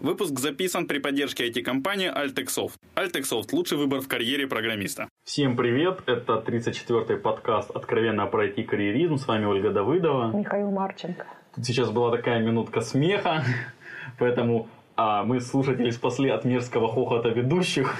Выпуск 0.00 0.38
записан 0.38 0.86
при 0.86 1.00
поддержке 1.00 1.48
IT-компании 1.48 2.08
Altexoft. 2.08 2.74
Altexoft– 2.94 3.48
лучший 3.52 3.78
выбор 3.78 4.00
в 4.00 4.06
карьере 4.06 4.46
программиста. 4.46 5.08
Всем 5.24 5.56
привет! 5.56 6.02
Это 6.06 6.34
34-й 6.46 7.16
подкаст 7.16 7.72
«Откровенно 7.72 8.26
про 8.26 8.46
IT-карьеризм». 8.46 9.16
С 9.16 9.26
вами 9.26 9.46
Ольга 9.46 9.70
Давыдова. 9.70 10.30
Михаил 10.36 10.70
Марченко. 10.70 11.26
Тут 11.52 11.64
сейчас 11.64 11.90
была 11.90 12.16
такая 12.16 12.40
минутка 12.40 12.80
смеха, 12.80 13.42
поэтому 14.20 14.68
а 14.94 15.24
мы 15.24 15.40
слушатели 15.40 15.90
спасли 15.90 16.30
от 16.30 16.44
мерзкого 16.44 16.86
хохота 16.86 17.30
ведущих. 17.30 17.96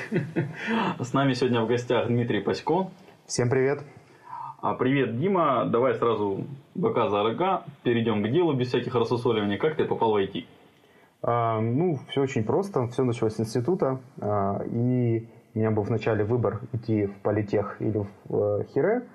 С 1.01 1.12
нами 1.12 1.33
сегодня 1.33 1.62
в 1.62 1.67
гостях 1.67 2.07
Дмитрий 2.07 2.41
Пасько. 2.41 2.91
Всем 3.27 3.51
привет. 3.51 3.83
А, 4.61 4.75
привет, 4.75 5.19
Дима. 5.19 5.65
Давай 5.65 5.95
сразу 5.95 6.46
бока 6.77 7.09
за 7.09 7.25
рога. 7.25 7.65
Перейдем 7.83 8.23
к 8.23 8.30
делу 8.30 8.53
без 8.53 8.69
всяких 8.69 8.95
рассусоливаний. 8.95 9.59
Как 9.59 9.75
ты 9.75 9.85
попал 9.85 10.12
в 10.12 10.17
IT? 10.17 10.45
А, 11.23 11.61
ну, 11.61 11.98
все 12.09 12.23
очень 12.23 12.45
просто. 12.45 12.87
Все 12.89 13.05
началось 13.05 13.34
с 13.34 13.41
института. 13.41 14.01
А, 14.20 14.62
и 14.65 15.29
у 15.55 15.59
меня 15.59 15.70
был 15.70 15.83
вначале 15.83 16.25
выбор 16.25 16.61
идти 16.73 17.06
в 17.06 17.16
политех 17.20 17.77
или 17.80 17.98
в 17.98 18.61
э, 18.61 18.65
Хире. 18.73 19.06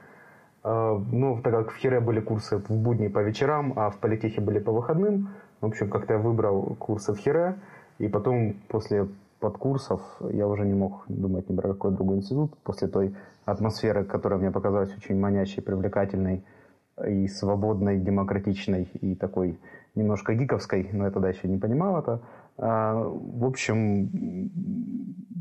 А, 0.64 0.98
ну, 1.12 1.42
так 1.42 1.54
как 1.54 1.72
в 1.72 1.78
Хире 1.78 2.00
были 2.00 2.20
курсы 2.20 2.58
в 2.58 2.70
будни 2.70 3.08
по 3.08 3.20
вечерам, 3.20 3.74
а 3.76 3.90
в 3.90 3.98
политехе 4.00 4.42
были 4.42 4.60
по 4.60 4.72
выходным, 4.72 5.30
в 5.62 5.66
общем, 5.66 5.90
как-то 5.90 6.16
я 6.16 6.20
выбрал 6.20 6.76
курсы 6.76 7.14
в 7.14 7.18
Хире. 7.18 7.56
И 7.98 8.10
потом, 8.10 8.56
после 8.68 9.08
подкурсов, 9.40 10.02
я 10.32 10.48
уже 10.48 10.66
не 10.66 10.74
мог 10.74 11.06
думать 11.08 11.50
ни 11.50 11.56
про 11.56 11.70
какой 11.70 11.92
другой 11.92 12.18
институт. 12.18 12.58
После 12.64 12.90
той 12.90 13.16
атмосферы, 13.46 14.04
которая 14.04 14.40
мне 14.40 14.52
показалась 14.52 14.94
очень 14.98 15.18
манящей, 15.18 15.64
привлекательной 15.64 16.44
и 17.08 17.28
свободной, 17.28 17.98
демократичной, 17.98 18.90
и 19.00 19.16
такой 19.16 19.58
немножко 19.96 20.34
гиковской, 20.34 20.90
но 20.92 21.06
я 21.06 21.12
тогда 21.12 21.30
еще 21.30 21.48
не 21.48 21.58
понимал 21.58 22.00
это. 22.00 22.22
А, 22.58 22.96
в 22.96 23.46
общем, 23.46 24.10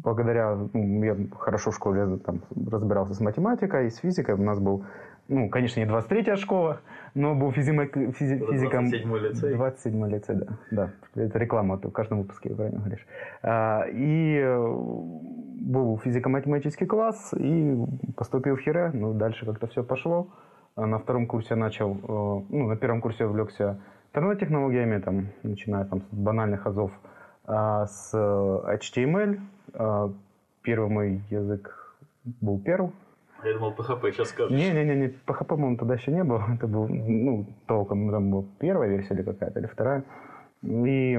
благодаря, 0.02 0.56
ну, 0.72 1.02
я 1.02 1.16
хорошо 1.38 1.70
в 1.70 1.74
школе 1.74 2.18
там, 2.18 2.42
разбирался 2.70 3.14
с 3.14 3.20
математикой, 3.20 3.90
с 3.90 3.98
физикой, 3.98 4.34
у 4.34 4.42
нас 4.42 4.58
был, 4.58 4.84
ну, 5.28 5.48
конечно, 5.48 5.80
не 5.80 5.86
23-я 5.86 6.36
школа, 6.36 6.80
но 7.14 7.34
был 7.34 7.52
физимо, 7.52 7.86
физи, 7.86 8.38
физиком... 8.50 8.86
27-й 8.86 9.20
лицей. 9.20 9.54
27-й 9.54 10.10
лицей, 10.10 10.36
да. 10.36 10.46
да. 10.70 10.90
Это 11.22 11.38
реклама, 11.38 11.78
ты 11.78 11.88
в 11.88 11.92
каждом 11.92 12.22
выпуске 12.22 12.50
правильно 12.50 12.80
говоришь. 12.80 13.06
А, 13.42 13.84
и 13.88 14.42
был 15.60 15.98
физико-математический 15.98 16.86
класс, 16.86 17.32
и 17.36 17.76
поступил 18.16 18.56
в 18.56 18.60
Хире, 18.60 18.90
ну, 18.92 19.12
дальше 19.14 19.46
как-то 19.46 19.66
все 19.66 19.82
пошло. 19.84 20.28
А 20.74 20.86
на 20.86 20.98
втором 20.98 21.26
курсе 21.26 21.54
начал, 21.54 21.92
э, 21.92 22.44
ну, 22.48 22.66
на 22.66 22.76
первом 22.76 23.02
курсе 23.02 23.26
увлекся 23.26 23.78
интернет-технологиями, 24.12 24.98
там, 25.00 25.28
начиная 25.42 25.84
там, 25.84 26.02
с 26.02 26.14
банальных 26.14 26.66
азов, 26.66 26.92
а 27.44 27.86
с 27.86 28.12
HTML. 28.14 29.40
А, 29.74 30.12
первый 30.62 30.90
мой 30.90 31.22
язык 31.30 31.96
был 32.40 32.60
Perl. 32.64 32.92
Я 33.42 33.54
думал, 33.54 33.74
PHP 33.76 34.12
сейчас 34.12 34.28
скажешь. 34.28 34.56
Не-не-не, 34.56 35.14
PHP, 35.26 35.44
по-моему, 35.44 35.76
тогда 35.78 35.94
еще 35.94 36.12
не 36.12 36.24
было. 36.24 36.44
Это 36.54 36.66
был, 36.66 36.88
ну, 36.88 37.46
толком, 37.66 38.10
там 38.10 38.30
была 38.30 38.44
первая 38.58 38.90
версия 38.90 39.14
или 39.14 39.22
какая-то, 39.22 39.58
или 39.58 39.66
вторая. 39.66 40.04
И 40.62 41.12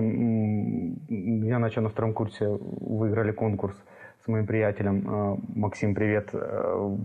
я 1.46 1.60
начал 1.60 1.82
на 1.82 1.90
втором 1.90 2.14
курсе, 2.14 2.48
выиграли 2.48 3.32
конкурс 3.32 3.76
с 4.24 4.28
моим 4.28 4.46
приятелем. 4.46 5.04
А, 5.08 5.38
Максим, 5.56 5.96
привет. 5.96 6.30
Э, 6.34 6.96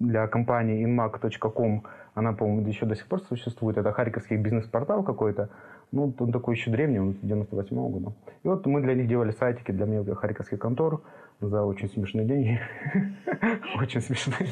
для 0.00 0.26
компании 0.28 0.84
inmac.com 0.84 1.84
она, 2.14 2.32
по-моему, 2.32 2.66
еще 2.68 2.86
до 2.86 2.94
сих 2.94 3.06
пор 3.06 3.20
существует. 3.22 3.76
Это 3.76 3.92
харьковский 3.92 4.36
бизнес-портал 4.36 5.02
какой-то. 5.02 5.48
Ну, 5.92 6.14
он 6.18 6.32
такой 6.32 6.54
еще 6.54 6.70
древний, 6.70 7.00
он 7.00 7.16
98 7.22 7.76
-го 7.76 7.88
года. 7.88 8.12
И 8.44 8.48
вот 8.48 8.66
мы 8.66 8.80
для 8.80 8.94
них 8.94 9.08
делали 9.08 9.32
сайтики 9.32 9.72
для 9.72 9.86
мелких 9.86 10.18
харьковских 10.18 10.58
контор 10.58 11.00
за 11.40 11.64
очень 11.64 11.88
смешные 11.88 12.26
деньги. 12.26 12.60
Очень 13.80 14.00
смешные. 14.00 14.48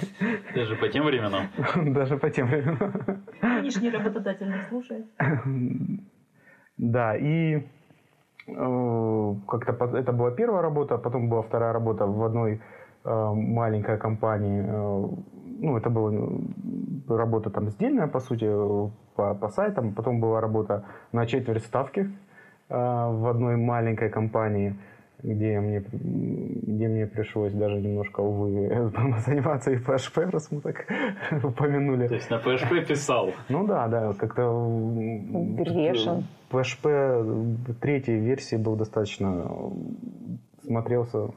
Даже 0.54 0.76
по 0.76 0.88
тем 0.88 1.04
временам? 1.04 1.46
Даже 1.94 2.16
по 2.16 2.30
тем 2.30 2.48
временам. 2.48 2.92
Нынешний 3.42 3.90
работодатель 3.90 4.48
не 4.48 4.60
слушает. 4.68 5.06
Да, 6.78 7.16
и 7.16 7.62
э, 8.48 9.34
как-то 9.46 9.96
это 9.96 10.12
была 10.12 10.30
первая 10.32 10.62
работа, 10.62 10.98
потом 10.98 11.28
была 11.28 11.42
вторая 11.42 11.72
работа 11.72 12.06
в 12.06 12.22
одной 12.24 12.60
э, 13.04 13.32
маленькой 13.34 13.98
компании. 13.98 14.62
Ну, 15.62 15.76
это 15.76 15.90
была 15.90 16.12
работа 17.08 17.50
там 17.50 17.70
сдельная, 17.70 18.08
по 18.08 18.20
сути, 18.20 18.46
по, 19.14 19.34
по 19.34 19.48
сайтам. 19.48 19.94
Потом 19.94 20.20
была 20.20 20.40
работа 20.40 20.84
на 21.12 21.26
четверть 21.26 21.64
ставки 21.64 22.10
в 22.68 23.30
одной 23.30 23.56
маленькой 23.56 24.10
компании– 24.10 24.76
где 25.22 25.60
мне, 25.60 25.84
где 25.92 26.88
мне 26.88 27.06
пришлось 27.06 27.52
даже 27.52 27.80
немножко, 27.80 28.20
увы, 28.20 28.68
заниматься 29.26 29.70
и 29.70 29.76
PHP, 29.76 30.30
раз 30.30 30.50
мы 30.50 30.60
так 30.60 30.84
упомянули. 31.44 32.08
То 32.08 32.14
есть 32.14 32.30
на 32.30 32.36
PHP 32.36 32.86
писал? 32.86 33.30
Ну 33.48 33.66
да, 33.66 33.86
да, 33.88 34.12
как-то... 34.14 34.42
Перевешен. 35.58 36.24
PHP 36.50 37.74
третьей 37.80 38.18
версии 38.18 38.56
был 38.56 38.76
достаточно... 38.76 39.50
Смотрелся 40.64 41.30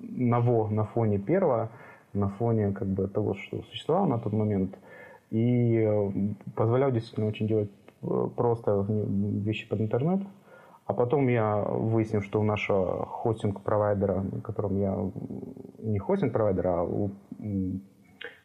на 0.00 0.40
во 0.40 0.68
на 0.68 0.84
фоне 0.84 1.18
первого, 1.18 1.70
на 2.14 2.28
фоне 2.28 2.72
как 2.72 2.88
бы 2.88 3.08
того, 3.08 3.34
что 3.34 3.62
существовало 3.62 4.06
на 4.06 4.18
тот 4.18 4.32
момент. 4.32 4.76
И 5.30 5.88
позволял 6.54 6.92
действительно 6.92 7.26
очень 7.26 7.48
делать 7.48 7.70
э, 8.02 8.28
просто 8.36 8.86
вещи 8.88 9.68
под 9.68 9.80
интернет. 9.80 10.20
А 10.86 10.92
потом 10.92 11.28
я 11.28 11.56
выяснил, 11.56 12.20
что 12.20 12.40
у 12.40 12.44
нашего 12.44 13.06
хостинг-провайдера, 13.06 14.22
которым 14.42 14.78
я 14.78 15.10
не 15.78 15.98
хостинг-провайдера, 15.98 16.80
а 16.80 16.82
у 16.82 17.10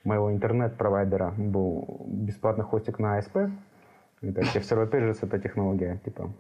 моего 0.04 0.32
интернет-провайдера 0.32 1.34
был 1.38 2.06
бесплатный 2.08 2.64
хостинг 2.64 3.00
на 3.00 3.20
ASP. 3.20 3.52
Это 4.22 4.42
Pages, 4.42 5.20
это 5.22 5.40
технология 5.40 6.00
типа 6.06 6.32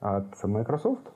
от 0.00 0.42
Microsoft. 0.44 1.06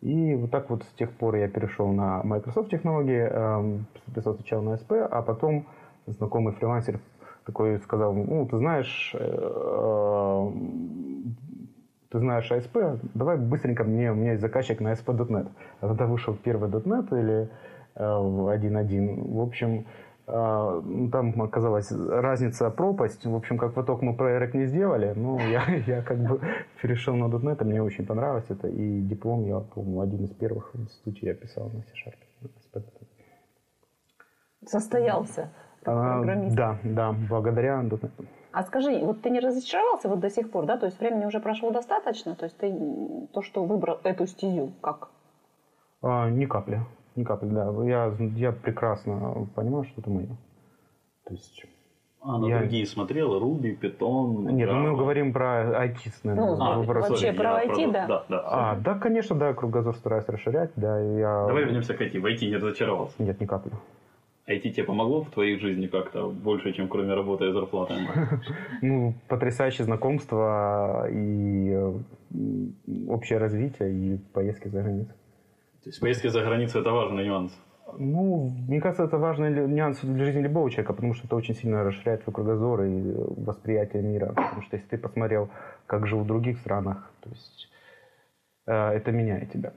И 0.00 0.34
вот 0.34 0.50
так 0.50 0.70
вот 0.70 0.82
с 0.84 0.92
тех 0.94 1.10
пор 1.12 1.36
я 1.36 1.48
перешел 1.48 1.88
на 1.88 2.22
Microsoft 2.22 2.70
технологии, 2.70 3.20
эм, 3.20 3.86
записал 4.06 4.34
сначала 4.34 4.62
на 4.62 4.74
ASP, 4.74 4.96
а 4.98 5.22
потом 5.22 5.66
знакомый 6.06 6.54
фрилансер 6.54 7.00
такой 7.44 7.78
сказал, 7.80 8.14
ну, 8.14 8.46
ты 8.46 8.56
знаешь, 8.56 9.14
э, 9.18 10.52
ты 12.08 12.18
знаешь 12.18 12.50
ASP, 12.50 13.00
давай 13.14 13.36
быстренько 13.36 13.84
мне, 13.84 14.10
у 14.10 14.14
меня 14.14 14.30
есть 14.30 14.42
заказчик 14.42 14.80
на 14.80 14.92
ASP.NET. 14.92 15.48
А 15.80 15.88
тогда 15.88 16.06
вышел 16.06 16.34
первый 16.34 16.70
.NET 16.70 17.18
или 17.18 17.50
э, 17.94 18.02
1.1. 18.02 19.32
В 19.34 19.40
общем, 19.40 19.80
э, 19.80 19.84
там 20.30 21.42
оказалась 21.42 21.90
разница, 21.92 22.70
пропасть. 22.70 23.26
В 23.26 23.34
общем, 23.34 23.58
как 23.58 23.74
поток 23.74 24.02
мы 24.02 24.14
проект 24.14 24.54
не 24.54 24.66
сделали, 24.66 25.12
но 25.16 25.40
я, 25.40 25.64
я 25.86 26.02
как 26.02 26.18
бы 26.18 26.40
перешел 26.82 27.16
на 27.16 27.24
.NET, 27.24 27.64
мне 27.64 27.82
очень 27.82 28.06
понравилось 28.06 28.46
это. 28.48 28.68
И 28.68 29.00
диплом 29.00 29.44
я, 29.44 29.60
по-моему, 29.60 30.00
один 30.00 30.24
из 30.24 30.30
первых 30.30 30.74
в 30.74 30.80
институте 30.80 31.26
я 31.26 31.34
писал 31.34 31.70
на 31.70 31.82
C-Sharp. 31.82 32.82
Состоялся. 34.66 35.50
А, 35.86 36.22
да, 36.22 36.78
да, 36.84 37.12
благодаря 37.28 37.82
.NET. 37.82 38.10
А 38.52 38.62
скажи, 38.64 38.98
вот 38.98 39.22
ты 39.22 39.30
не 39.30 39.40
разочаровался 39.40 40.08
вот 40.08 40.20
до 40.20 40.28
сих 40.28 40.50
пор, 40.50 40.66
да? 40.66 40.76
То 40.76 40.86
есть 40.86 40.98
времени 41.00 41.24
уже 41.24 41.40
прошло 41.40 41.70
достаточно? 41.70 42.34
То 42.34 42.44
есть 42.44 42.58
ты 42.58 42.72
то, 43.32 43.42
что 43.42 43.64
выбрал 43.64 44.00
эту 44.02 44.26
стезю, 44.26 44.72
как? 44.80 45.08
А, 46.02 46.28
ни 46.28 46.46
капли. 46.46 46.80
Ни 47.16 47.24
капли, 47.24 47.48
да. 47.48 47.72
Я, 47.84 48.14
я 48.36 48.52
прекрасно 48.52 49.46
понимаю, 49.54 49.84
что 49.84 50.00
это 50.00 50.10
мое. 50.10 50.28
То 51.24 51.34
есть... 51.34 51.64
А, 52.22 52.38
на 52.38 52.46
я... 52.48 52.58
другие 52.58 52.86
смотрел? 52.86 53.38
Руби, 53.38 53.72
Питон, 53.72 54.46
Нет, 54.54 54.68
Java. 54.68 54.74
мы 54.74 54.96
говорим 54.96 55.32
про 55.32 55.86
IT, 55.86 56.12
наверное. 56.22 56.56
Ну, 56.56 56.62
а, 56.62 56.84
про 56.84 57.00
вообще 57.00 57.32
про 57.32 57.64
IT, 57.64 57.92
да? 57.92 58.06
Да, 58.06 58.24
да. 58.28 58.42
А, 58.44 58.76
да, 58.76 58.94
конечно, 58.98 59.36
да, 59.36 59.54
кругозор 59.54 59.96
стараюсь 59.96 60.28
расширять, 60.28 60.70
да. 60.76 61.00
Я... 61.00 61.46
Давай 61.46 61.64
вернемся 61.64 61.94
к 61.94 62.02
IT. 62.02 62.20
В 62.20 62.26
IT 62.26 62.46
не 62.46 62.56
разочаровался? 62.56 63.14
Нет, 63.18 63.40
ни 63.40 63.46
капли. 63.46 63.72
IT 64.46 64.70
тебе 64.70 64.84
помогло 64.84 65.22
в 65.22 65.30
твоей 65.30 65.58
жизни 65.58 65.86
как-то 65.86 66.28
больше, 66.28 66.72
чем 66.72 66.88
кроме 66.88 67.14
работы 67.14 67.48
и 67.48 67.52
зарплаты? 67.52 67.94
Ну, 68.82 69.14
потрясающее 69.28 69.84
знакомство 69.84 71.08
и 71.10 71.74
общее 73.08 73.38
развитие 73.38 73.92
и 73.92 74.18
поездки 74.32 74.68
за 74.68 74.82
границу. 74.82 75.12
То 75.82 75.88
есть 75.88 76.00
поездки 76.00 76.28
за 76.28 76.42
границу– 76.42 76.78
это 76.80 76.90
важный 76.90 77.24
нюанс? 77.24 77.52
Ну, 77.98 78.50
мне 78.68 78.80
кажется, 78.80 79.04
это 79.04 79.18
важный 79.18 79.50
нюанс 79.66 79.98
для 80.02 80.24
жизни 80.24 80.42
любого 80.42 80.70
человека, 80.70 80.92
потому 80.92 81.14
что 81.14 81.26
это 81.26 81.36
очень 81.36 81.54
сильно 81.54 81.82
расширяет 81.84 82.22
твой 82.22 82.34
кругозор 82.34 82.82
и 82.82 83.14
восприятие 83.36 84.02
мира. 84.02 84.26
Потому 84.28 84.62
что 84.62 84.76
если 84.76 84.88
ты 84.88 84.98
посмотрел, 84.98 85.50
как 85.86 86.06
живут 86.06 86.24
в 86.24 86.28
других 86.28 86.58
странах, 86.58 87.10
то 87.20 87.30
есть 87.30 87.70
э, 88.66 88.72
это 88.72 89.10
меняет 89.10 89.52
тебя. 89.52 89.72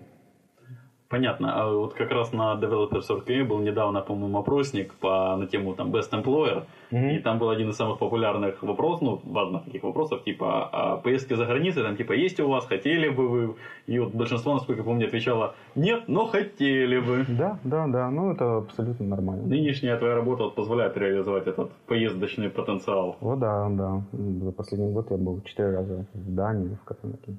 Понятно. 1.13 1.61
А 1.61 1.71
вот 1.71 1.93
как 1.93 2.09
раз 2.09 2.33
на 2.33 2.55
Developers 2.55 3.07
Org 3.09 3.43
был 3.43 3.59
недавно, 3.59 4.01
по-моему, 4.01 4.39
опросник 4.39 4.95
по, 4.95 5.35
на 5.37 5.45
тему 5.45 5.75
там, 5.75 5.91
Best 5.91 6.09
Employer. 6.11 6.63
И 6.89 7.19
там 7.19 7.37
был 7.37 7.49
один 7.49 7.69
из 7.69 7.75
самых 7.75 7.99
популярных 7.99 8.63
вопросов, 8.63 9.01
ну, 9.01 9.21
важных 9.23 9.63
таких 9.65 9.83
вопросов, 9.83 10.23
типа, 10.23 10.69
а 10.71 10.97
поездки 10.97 11.35
за 11.35 11.45
границей, 11.45 11.83
там, 11.83 11.95
типа, 11.97 12.13
есть 12.13 12.39
у 12.39 12.49
вас, 12.49 12.65
хотели 12.65 13.09
бы 13.09 13.29
вы? 13.29 13.55
И 13.85 13.99
вот 13.99 14.13
большинство, 14.15 14.53
насколько 14.53 14.81
я 14.81 14.85
помню, 14.85 15.07
отвечало, 15.07 15.53
нет, 15.75 16.03
но 16.07 16.25
хотели 16.25 16.99
бы. 16.99 17.25
Да, 17.29 17.59
да, 17.63 17.87
да, 17.87 18.09
ну 18.11 18.31
это 18.31 18.57
абсолютно 18.57 19.05
нормально. 19.05 19.43
Нынешняя 19.47 19.97
твоя 19.97 20.15
работа 20.15 20.43
вот 20.43 20.55
позволяет 20.55 20.97
реализовать 20.97 21.47
этот 21.47 21.71
поездочный 21.87 22.49
потенциал. 22.49 23.17
О, 23.21 23.35
да, 23.35 23.69
да. 23.69 24.01
За 24.41 24.51
последний 24.51 24.91
год 24.93 25.11
я 25.11 25.17
был 25.17 25.41
четыре 25.41 25.75
раза 25.75 26.05
в 26.13 26.35
Дании, 26.35 26.77
в 26.81 26.85
Копенгагене. 26.85 27.37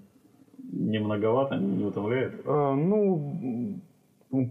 Не 0.77 0.99
многовато, 0.99 1.57
не 1.57 1.85
утомляет? 1.85 2.35
Э, 2.47 2.75
ну, 2.75 3.79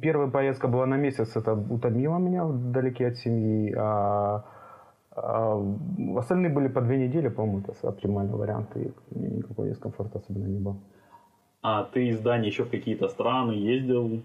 первая 0.01 0.29
поездка 0.29 0.67
была 0.67 0.85
на 0.85 0.97
месяц, 0.97 1.35
это 1.35 1.53
утомило 1.53 2.17
меня 2.17 2.45
вдалеке 2.45 3.07
от 3.07 3.17
семьи, 3.17 3.73
а, 3.77 4.45
а 5.11 5.61
остальные 6.17 6.51
были 6.51 6.69
по 6.69 6.81
две 6.81 6.97
недели, 6.97 7.29
по-моему, 7.29 7.59
это 7.59 7.87
оптимальный 7.87 8.35
вариант, 8.35 8.77
и 8.77 8.91
никакого 9.11 9.67
дискомфорта 9.67 10.19
особенно 10.19 10.47
не 10.47 10.59
было. 10.59 10.77
А 11.61 11.83
ты 11.83 12.07
из 12.07 12.19
Дании 12.19 12.47
еще 12.47 12.63
в 12.63 12.69
какие-то 12.69 13.07
страны 13.07 13.51
ездил? 13.51 14.21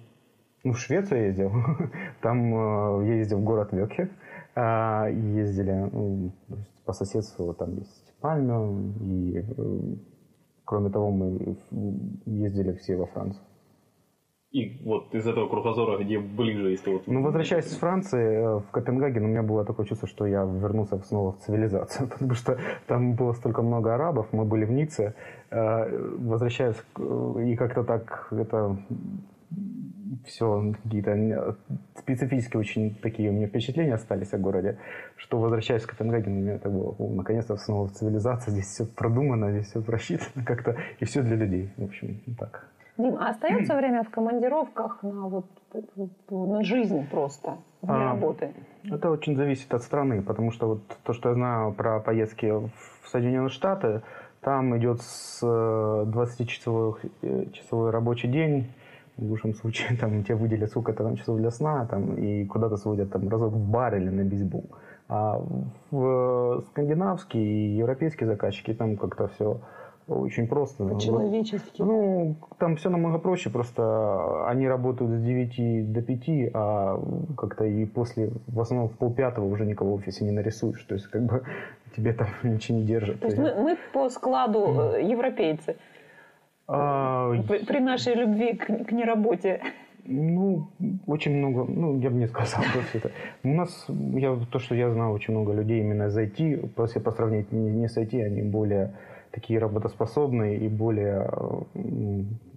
Ну, 0.64 0.72
в 0.72 0.78
Швецию 0.78 1.26
ездил. 1.26 1.52
Там 2.20 2.54
э, 2.54 3.06
я 3.06 3.14
ездил 3.14 3.38
в 3.38 3.44
город 3.44 3.72
Вёке. 3.72 4.10
Э, 4.56 5.06
ездили 5.12 5.90
по 6.84 6.92
соседству, 6.92 7.54
там 7.54 7.76
есть 7.76 8.12
Пальмю. 8.20 8.92
И, 9.00 9.38
э, 9.38 9.78
кроме 10.68 10.90
того, 10.90 11.10
мы 11.10 11.56
ездили 12.26 12.72
все 12.74 12.96
во 12.96 13.06
Францию. 13.06 13.42
И 14.50 14.82
вот 14.84 15.14
из 15.14 15.26
этого 15.26 15.48
кругозора, 15.48 16.02
где 16.02 16.18
ближе, 16.18 16.70
если 16.70 16.92
вот... 16.92 17.06
Ну, 17.06 17.22
возвращаясь 17.22 17.66
из 17.66 17.76
Франции 17.76 18.36
э, 18.36 18.58
в 18.58 18.70
Копенгаген, 18.70 19.24
у 19.24 19.28
меня 19.28 19.42
было 19.42 19.64
такое 19.64 19.86
чувство, 19.86 20.08
что 20.08 20.26
я 20.26 20.44
вернулся 20.44 20.98
снова 20.98 21.32
в 21.32 21.38
цивилизацию, 21.38 22.08
потому 22.12 22.34
что 22.34 22.58
там 22.86 23.14
было 23.14 23.32
столько 23.32 23.62
много 23.62 23.94
арабов, 23.94 24.26
мы 24.32 24.44
были 24.44 24.66
в 24.66 24.70
Ницце. 24.70 25.14
Э, 25.50 25.88
возвращаясь, 26.18 26.76
и 27.46 27.56
как-то 27.56 27.84
так 27.84 28.28
это 28.30 28.78
все 30.26 30.74
какие-то 30.82 31.56
специфические 31.96 32.60
очень 32.60 32.94
такие 32.94 33.30
у 33.30 33.32
меня 33.32 33.46
впечатления 33.46 33.94
остались 33.94 34.32
о 34.32 34.38
городе, 34.38 34.78
что 35.16 35.38
возвращаясь 35.38 35.82
в 35.82 35.86
Копенгаген, 35.86 36.32
у 36.32 36.40
меня 36.40 36.54
это 36.54 36.68
было, 36.68 36.94
наконец-то 36.98 37.56
снова 37.56 37.88
в 37.88 37.92
цивилизации, 37.92 38.50
здесь 38.50 38.66
все 38.66 38.86
продумано, 38.86 39.50
здесь 39.52 39.66
все 39.66 39.82
просчитано 39.82 40.44
как-то, 40.44 40.76
и 41.00 41.04
все 41.04 41.22
для 41.22 41.36
людей, 41.36 41.70
в 41.76 41.84
общем, 41.84 42.20
так. 42.38 42.68
Дим, 42.98 43.16
а 43.16 43.28
остается 43.28 43.76
время 43.76 44.02
в 44.02 44.10
командировках 44.10 45.02
на, 45.02 45.28
вот, 45.28 45.46
на 46.30 46.64
жизнь 46.64 47.06
просто, 47.08 47.58
вне 47.80 47.94
а, 47.94 48.04
работы? 48.12 48.52
Это 48.84 49.10
очень 49.10 49.36
зависит 49.36 49.72
от 49.72 49.82
страны, 49.82 50.20
потому 50.22 50.50
что 50.50 50.66
вот 50.66 50.82
то, 51.04 51.12
что 51.12 51.28
я 51.28 51.34
знаю 51.36 51.72
про 51.72 52.00
поездки 52.00 52.46
в 52.46 53.08
Соединенные 53.08 53.50
Штаты, 53.50 54.02
там 54.40 54.76
идет 54.76 55.00
с 55.00 55.42
20-часовой 55.42 56.94
э, 57.22 57.46
часовой 57.52 57.90
рабочий 57.90 58.28
день, 58.28 58.68
в 59.18 59.30
лучшем 59.30 59.54
случае 59.54 59.98
там 59.98 60.22
тебе 60.24 60.36
выделят 60.36 60.70
сколько-то 60.70 61.04
там 61.04 61.16
часов 61.16 61.38
для 61.38 61.50
сна, 61.50 61.86
там, 61.86 62.14
и 62.14 62.44
куда-то 62.46 62.76
сводят 62.76 63.10
там 63.10 63.28
разок 63.28 63.52
в 63.52 63.70
бар 63.70 63.96
или 63.96 64.08
на 64.08 64.24
бейсбол. 64.24 64.64
А 65.08 65.42
в 65.90 66.62
скандинавские 66.68 67.44
и 67.44 67.76
европейские 67.76 68.26
заказчики 68.26 68.74
там 68.74 68.96
как-то 68.96 69.28
все 69.28 69.60
очень 70.08 70.46
просто. 70.48 70.84
По-человечески. 70.84 71.82
Ну, 71.82 72.36
там 72.58 72.76
все 72.76 72.90
намного 72.90 73.18
проще, 73.18 73.50
просто 73.50 74.46
они 74.46 74.68
работают 74.68 75.12
с 75.12 75.22
9 75.22 75.92
до 75.92 76.02
5, 76.02 76.50
а 76.54 77.00
как-то 77.36 77.64
и 77.64 77.84
после, 77.84 78.30
в 78.46 78.60
основном 78.60 78.88
в 78.88 78.96
полпятого 78.96 79.44
уже 79.46 79.66
никого 79.66 79.92
в 79.92 79.94
офисе 79.94 80.24
не 80.24 80.30
нарисуешь. 80.30 80.82
То 80.84 80.94
есть, 80.94 81.08
как 81.08 81.22
бы 81.22 81.42
тебе 81.96 82.12
там 82.12 82.28
ничего 82.42 82.78
не 82.78 82.84
держит. 82.84 83.20
То 83.20 83.26
есть 83.26 83.38
мы, 83.38 83.54
мы 83.54 83.76
по 83.92 84.08
складу 84.08 84.66
mm. 84.66 85.10
европейцы. 85.10 85.76
А... 86.68 87.32
При, 87.48 87.64
при 87.64 87.80
нашей 87.80 88.14
любви 88.14 88.54
к, 88.54 88.66
к 88.66 88.92
неработе. 88.92 89.60
Ну, 90.04 90.68
очень 91.06 91.36
много, 91.36 91.64
ну, 91.64 91.98
я 91.98 92.10
бы 92.10 92.16
не 92.16 92.28
сказал 92.28 92.62
просто 92.72 92.98
это. 92.98 93.10
У 93.42 93.48
нас, 93.48 93.86
я, 93.88 94.38
то, 94.50 94.58
что 94.58 94.74
я 94.74 94.90
знаю, 94.90 95.12
очень 95.12 95.34
много 95.34 95.52
людей 95.52 95.80
именно 95.80 96.10
зайти, 96.10 96.60
если 96.78 96.98
по 97.00 97.10
сравнению 97.10 97.46
не, 97.50 97.70
не 97.70 97.88
с 97.88 97.98
IT, 97.98 98.22
они 98.22 98.42
более 98.42 98.94
такие 99.30 99.58
работоспособные 99.58 100.58
и 100.58 100.68
более 100.68 101.30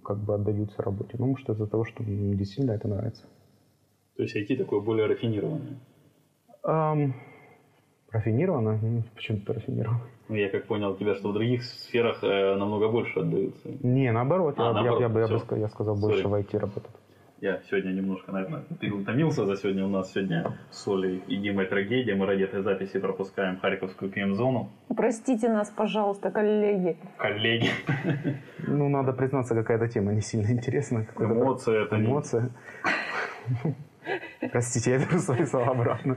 как 0.04 0.18
бы 0.18 0.34
отдаются 0.34 0.82
работе. 0.82 1.16
Ну, 1.18 1.26
может, 1.26 1.48
из-за 1.48 1.66
того, 1.66 1.84
что 1.84 2.02
мне 2.02 2.34
действительно 2.34 2.72
это 2.72 2.88
нравится. 2.88 3.24
То 4.16 4.22
есть 4.22 4.36
IT 4.36 4.56
такое 4.56 4.80
более 4.80 5.06
рафинированное? 5.06 5.78
Um, 6.64 7.12
рафинировано? 8.12 8.78
Почему-то 9.14 9.54
рафинированное. 9.54 10.02
Ну, 10.28 10.36
я 10.36 10.48
как 10.48 10.66
понял 10.66 10.94
тебя, 10.96 11.14
что 11.14 11.30
в 11.30 11.34
других 11.34 11.62
сферах 11.64 12.22
э, 12.22 12.54
намного 12.56 12.88
больше 12.88 13.20
отдаются. 13.20 13.68
Не, 13.82 14.12
наоборот. 14.12 14.54
А, 14.58 14.62
я, 14.62 14.72
наоборот 14.72 15.00
я, 15.00 15.06
я, 15.06 15.12
я, 15.12 15.28
бы, 15.28 15.58
я 15.58 15.68
сказал, 15.68 15.96
больше 15.96 16.24
Sorry. 16.24 16.28
в 16.28 16.34
IT 16.34 16.58
работать. 16.58 16.92
Я 17.42 17.60
сегодня 17.68 17.90
немножко, 17.90 18.30
наверное, 18.30 18.62
переутомился 18.78 19.44
за 19.44 19.56
сегодня. 19.56 19.84
У 19.84 19.88
нас 19.88 20.12
сегодня 20.12 20.56
с 20.70 20.86
Олей 20.86 21.24
и 21.26 21.36
Димой 21.38 21.66
трагедия. 21.66 22.14
Мы 22.14 22.24
ради 22.26 22.44
этой 22.44 22.62
записи 22.62 23.00
пропускаем 23.00 23.58
Харьковскую 23.58 24.12
ПМ-зону. 24.12 24.70
Простите 24.96 25.48
нас, 25.48 25.68
пожалуйста, 25.68 26.30
коллеги. 26.30 26.96
Коллеги. 27.16 27.70
Ну, 28.68 28.88
надо 28.88 29.12
признаться, 29.12 29.56
какая-то 29.56 29.88
тема 29.88 30.12
не 30.12 30.20
сильно 30.20 30.52
интересна. 30.52 31.04
Эмоция 31.18 31.82
это 31.82 31.96
Эмоция. 31.96 32.50
Простите, 34.52 34.90
я 34.92 34.98
беру 34.98 35.18
свои 35.18 35.44
слова 35.44 35.70
обратно. 35.70 36.16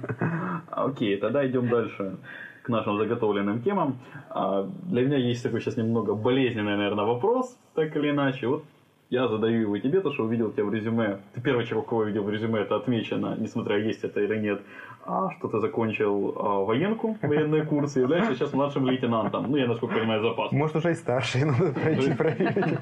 Окей, 0.69 1.17
тогда 1.17 1.45
идем 1.45 1.69
дальше 1.69 2.17
к 2.63 2.69
нашим 2.69 2.97
заготовленным 2.97 3.61
темам. 3.61 3.99
А, 4.29 4.67
для 4.83 5.05
меня 5.05 5.17
есть 5.17 5.43
такой 5.43 5.61
сейчас 5.61 5.77
немного 5.77 6.15
болезненный, 6.15 6.75
наверное, 6.75 7.05
вопрос, 7.05 7.57
так 7.75 7.95
или 7.95 8.09
иначе. 8.09 8.47
Вот 8.47 8.63
я 9.09 9.27
задаю 9.27 9.61
его 9.61 9.77
тебе, 9.77 10.01
то, 10.01 10.11
что 10.11 10.23
увидел 10.23 10.51
тебя 10.51 10.65
в 10.65 10.73
резюме. 10.73 11.19
Ты 11.33 11.41
первый 11.41 11.65
человек, 11.65 11.89
кого 11.89 12.03
я 12.03 12.07
видел 12.07 12.23
в 12.23 12.29
резюме, 12.29 12.61
это 12.61 12.75
отмечено, 12.75 13.35
несмотря 13.37 13.77
есть 13.77 14.03
это 14.03 14.19
или 14.19 14.35
нет, 14.37 14.61
а, 15.05 15.29
что 15.37 15.47
ты 15.47 15.59
закончил 15.59 16.33
а, 16.35 16.65
военку, 16.65 17.17
военные 17.21 17.63
курсы, 17.65 17.99
являешься 17.99 18.33
сейчас 18.33 18.53
младшим 18.53 18.87
лейтенантом. 18.87 19.45
Ну, 19.51 19.57
я, 19.57 19.67
насколько 19.67 19.95
понимаю, 19.95 20.21
запас. 20.23 20.51
Может, 20.51 20.77
уже 20.77 20.91
и 20.91 20.95
старший, 20.95 21.43
надо 21.45 21.71
пройти 21.71 22.13
проверить. 22.13 22.79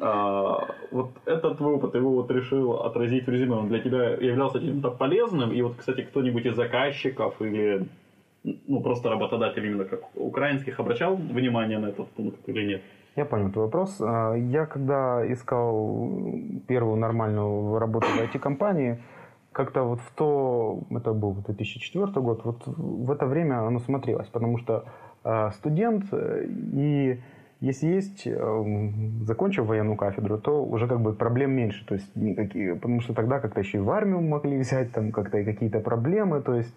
А, 0.00 0.66
вот 0.90 1.10
этот 1.24 1.58
твой 1.58 1.74
опыт, 1.74 1.94
его 1.94 2.10
вот 2.10 2.30
решил 2.30 2.72
отразить 2.82 3.26
в 3.26 3.30
резюме, 3.30 3.56
он 3.56 3.68
для 3.68 3.80
тебя 3.80 4.10
являлся 4.10 4.60
чем-то 4.60 4.90
полезным, 4.90 5.52
и 5.52 5.62
вот, 5.62 5.76
кстати, 5.76 6.02
кто-нибудь 6.02 6.46
из 6.46 6.56
заказчиков 6.56 7.40
или 7.40 7.86
ну, 8.44 8.80
просто 8.80 9.08
работодатель 9.08 9.64
именно 9.64 9.84
как 9.84 10.00
украинских 10.16 10.78
обращал 10.80 11.16
внимание 11.16 11.78
на 11.78 11.86
этот 11.86 12.08
пункт 12.10 12.40
или 12.48 12.66
нет? 12.66 12.82
Я 13.16 13.24
понял 13.24 13.50
твой 13.50 13.66
вопрос. 13.66 14.00
А, 14.00 14.34
я 14.34 14.66
когда 14.66 15.24
искал 15.32 16.08
первую 16.66 16.96
нормальную 16.96 17.78
работу 17.78 18.08
в 18.08 18.20
IT-компании, 18.20 18.98
как-то 19.52 19.84
вот 19.84 20.00
в 20.00 20.12
то, 20.14 20.80
это 20.90 21.12
был 21.12 21.34
2004 21.34 22.06
год, 22.20 22.44
вот 22.44 22.62
в 22.66 23.10
это 23.12 23.26
время 23.26 23.66
оно 23.66 23.78
смотрелось, 23.78 24.26
потому 24.26 24.58
что 24.58 24.84
а, 25.22 25.52
студент 25.52 26.06
э, 26.12 26.44
и 26.46 27.20
если 27.64 27.86
есть, 27.86 28.26
э, 28.26 28.90
закончив 29.22 29.66
военную 29.66 29.96
кафедру, 29.96 30.38
то 30.38 30.62
уже 30.62 30.86
как 30.86 31.00
бы 31.00 31.14
проблем 31.14 31.52
меньше, 31.52 31.86
то 31.86 31.94
есть 31.94 32.14
никакие, 32.14 32.74
потому 32.74 33.00
что 33.00 33.14
тогда 33.14 33.40
как-то 33.40 33.60
еще 33.60 33.78
и 33.78 33.80
в 33.80 33.90
армию 33.90 34.20
могли 34.20 34.58
взять, 34.58 34.92
там 34.92 35.12
как-то 35.12 35.38
и 35.38 35.44
какие-то 35.44 35.80
проблемы, 35.80 36.42
то 36.42 36.54
есть 36.54 36.74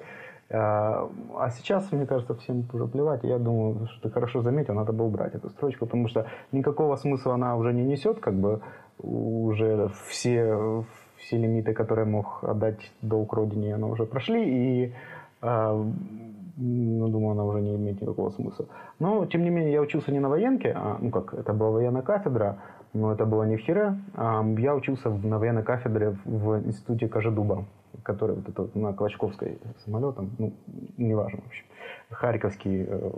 а, 0.49 1.11
а 1.35 1.49
сейчас, 1.49 1.91
мне 1.91 2.05
кажется, 2.05 2.33
всем 2.35 2.65
уже 2.71 2.87
плевать. 2.87 3.23
Я 3.23 3.37
думаю, 3.37 3.87
что 3.87 4.07
ты 4.07 4.13
хорошо 4.13 4.41
заметил, 4.41 4.75
надо 4.75 4.93
было 4.93 5.07
убрать 5.07 5.35
эту 5.35 5.49
строчку, 5.49 5.85
потому 5.85 6.07
что 6.07 6.25
никакого 6.53 6.95
смысла 6.95 7.33
она 7.33 7.57
уже 7.57 7.73
не 7.73 7.83
несет, 7.83 8.19
как 8.19 8.35
бы 8.35 8.61
уже 8.97 9.91
все, 10.07 10.85
все 11.17 11.37
лимиты, 11.37 11.73
которые 11.73 12.05
мог 12.05 12.43
отдать 12.43 12.91
долг 13.01 13.33
родине, 13.33 13.75
она 13.75 13.87
уже 13.87 14.05
прошли, 14.05 14.43
и 14.47 14.93
ну, 16.57 17.07
думаю, 17.07 17.31
она 17.31 17.45
уже 17.45 17.61
не 17.61 17.75
имеет 17.75 18.01
никакого 18.01 18.29
смысла. 18.31 18.65
Но, 18.99 19.25
тем 19.25 19.43
не 19.43 19.49
менее, 19.49 19.73
я 19.73 19.81
учился 19.81 20.11
не 20.11 20.19
на 20.19 20.29
военке, 20.29 20.73
а, 20.75 20.97
ну 20.99 21.11
как, 21.11 21.33
это 21.33 21.53
была 21.53 21.71
военная 21.71 22.01
кафедра, 22.01 22.57
но 22.93 23.11
это 23.11 23.25
было 23.25 23.43
не 23.43 23.57
в 23.57 23.61
Хире. 23.61 23.97
А, 24.15 24.43
я 24.57 24.75
учился 24.75 25.09
на 25.09 25.39
военной 25.39 25.63
кафедре 25.63 26.15
в 26.25 26.59
институте 26.65 27.07
Кожедуба 27.07 27.65
который 28.03 28.35
вот 28.35 28.47
это 28.47 28.69
на 28.77 28.93
Клочковской 28.93 29.59
самолетом, 29.83 30.31
ну, 30.37 30.53
неважно, 30.97 31.41
в 31.41 31.47
общем. 31.47 31.65
Харьковский 32.09 32.85
э, 32.87 33.11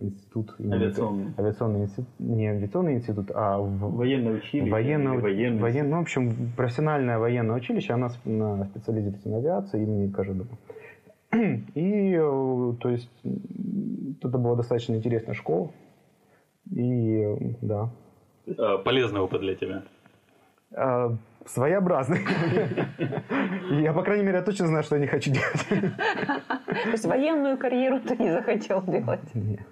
институт. 0.00 0.54
Авиационный. 0.58 1.32
Авиационный 1.38 1.82
институт. 1.82 2.08
Не 2.18 2.48
авиационный 2.48 2.94
институт, 2.94 3.30
а 3.32 3.58
в, 3.58 3.94
военное 3.96 4.34
училище. 4.34 4.70
Военное, 4.70 5.18
военный 5.18 5.60
воен, 5.60 5.90
ну, 5.90 5.98
в 5.98 6.00
общем, 6.00 6.52
профессиональное 6.56 7.18
военное 7.18 7.54
училище, 7.54 7.92
она 7.92 8.10
на 8.24 8.64
специализируется 8.64 9.28
на 9.28 9.36
авиации 9.36 9.82
имени 9.82 10.10
Кожедуба. 10.10 10.56
И, 11.74 12.12
э, 12.14 12.72
то 12.80 12.88
есть, 12.88 13.10
это 14.22 14.38
была 14.38 14.56
достаточно 14.56 14.94
интересная 14.94 15.34
школа. 15.34 15.70
И, 16.74 17.56
да. 17.60 17.90
Полезный 18.84 19.20
опыт 19.20 19.40
для 19.40 19.54
тебя. 19.54 19.82
А, 20.74 21.14
своеобразный. 21.44 22.20
Я, 23.82 23.92
по 23.92 24.02
крайней 24.02 24.24
мере, 24.24 24.42
точно 24.42 24.66
знаю, 24.66 24.82
что 24.84 24.96
я 24.96 25.00
не 25.00 25.06
хочу 25.06 25.30
делать. 25.30 25.66
То 25.68 26.90
есть 26.90 27.04
военную 27.04 27.58
карьеру 27.58 28.00
ты 28.00 28.16
не 28.16 28.32
захотел 28.32 28.82
делать? 28.82 29.34
Нет. 29.34 29.66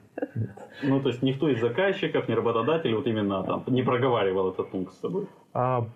Ну, 0.82 1.00
то 1.00 1.08
есть 1.08 1.22
никто 1.22 1.48
из 1.48 1.60
заказчиков, 1.60 2.28
ни 2.28 2.32
работодателей 2.32 2.94
вот 2.94 3.06
именно 3.06 3.42
там 3.42 3.64
не 3.66 3.82
проговаривал 3.82 4.50
этот 4.50 4.70
пункт 4.70 4.92
с 4.94 5.00
собой? 5.00 5.26
А 5.52 5.86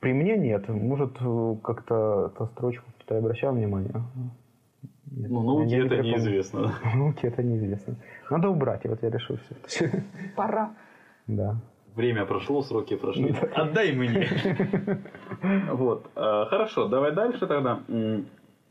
при 0.00 0.12
мне 0.12 0.36
нет. 0.36 0.68
Может, 0.68 1.18
как-то 1.62 2.32
эту 2.34 2.46
строчку 2.46 2.84
кто-то 2.98 3.18
обращал 3.18 3.54
внимание. 3.54 4.02
Ну, 5.10 5.42
науке 5.42 5.78
это 5.78 5.88
припомню. 5.88 6.12
неизвестно. 6.12 6.72
Науке 6.94 7.28
это 7.28 7.42
неизвестно. 7.42 7.96
Надо 8.30 8.48
убрать, 8.48 8.84
и 8.84 8.88
вот 8.88 9.02
я 9.02 9.10
решил 9.10 9.38
все. 9.66 10.04
Пора. 10.36 10.74
Да. 11.26 11.56
Время 11.94 12.26
прошло, 12.26 12.62
сроки 12.62 12.96
прошли. 12.96 13.34
Отдай 13.54 13.92
мне. 13.92 14.28
Вот. 15.72 16.10
Э, 16.14 16.44
хорошо, 16.48 16.88
давай 16.88 17.12
дальше 17.12 17.46
тогда. 17.46 17.80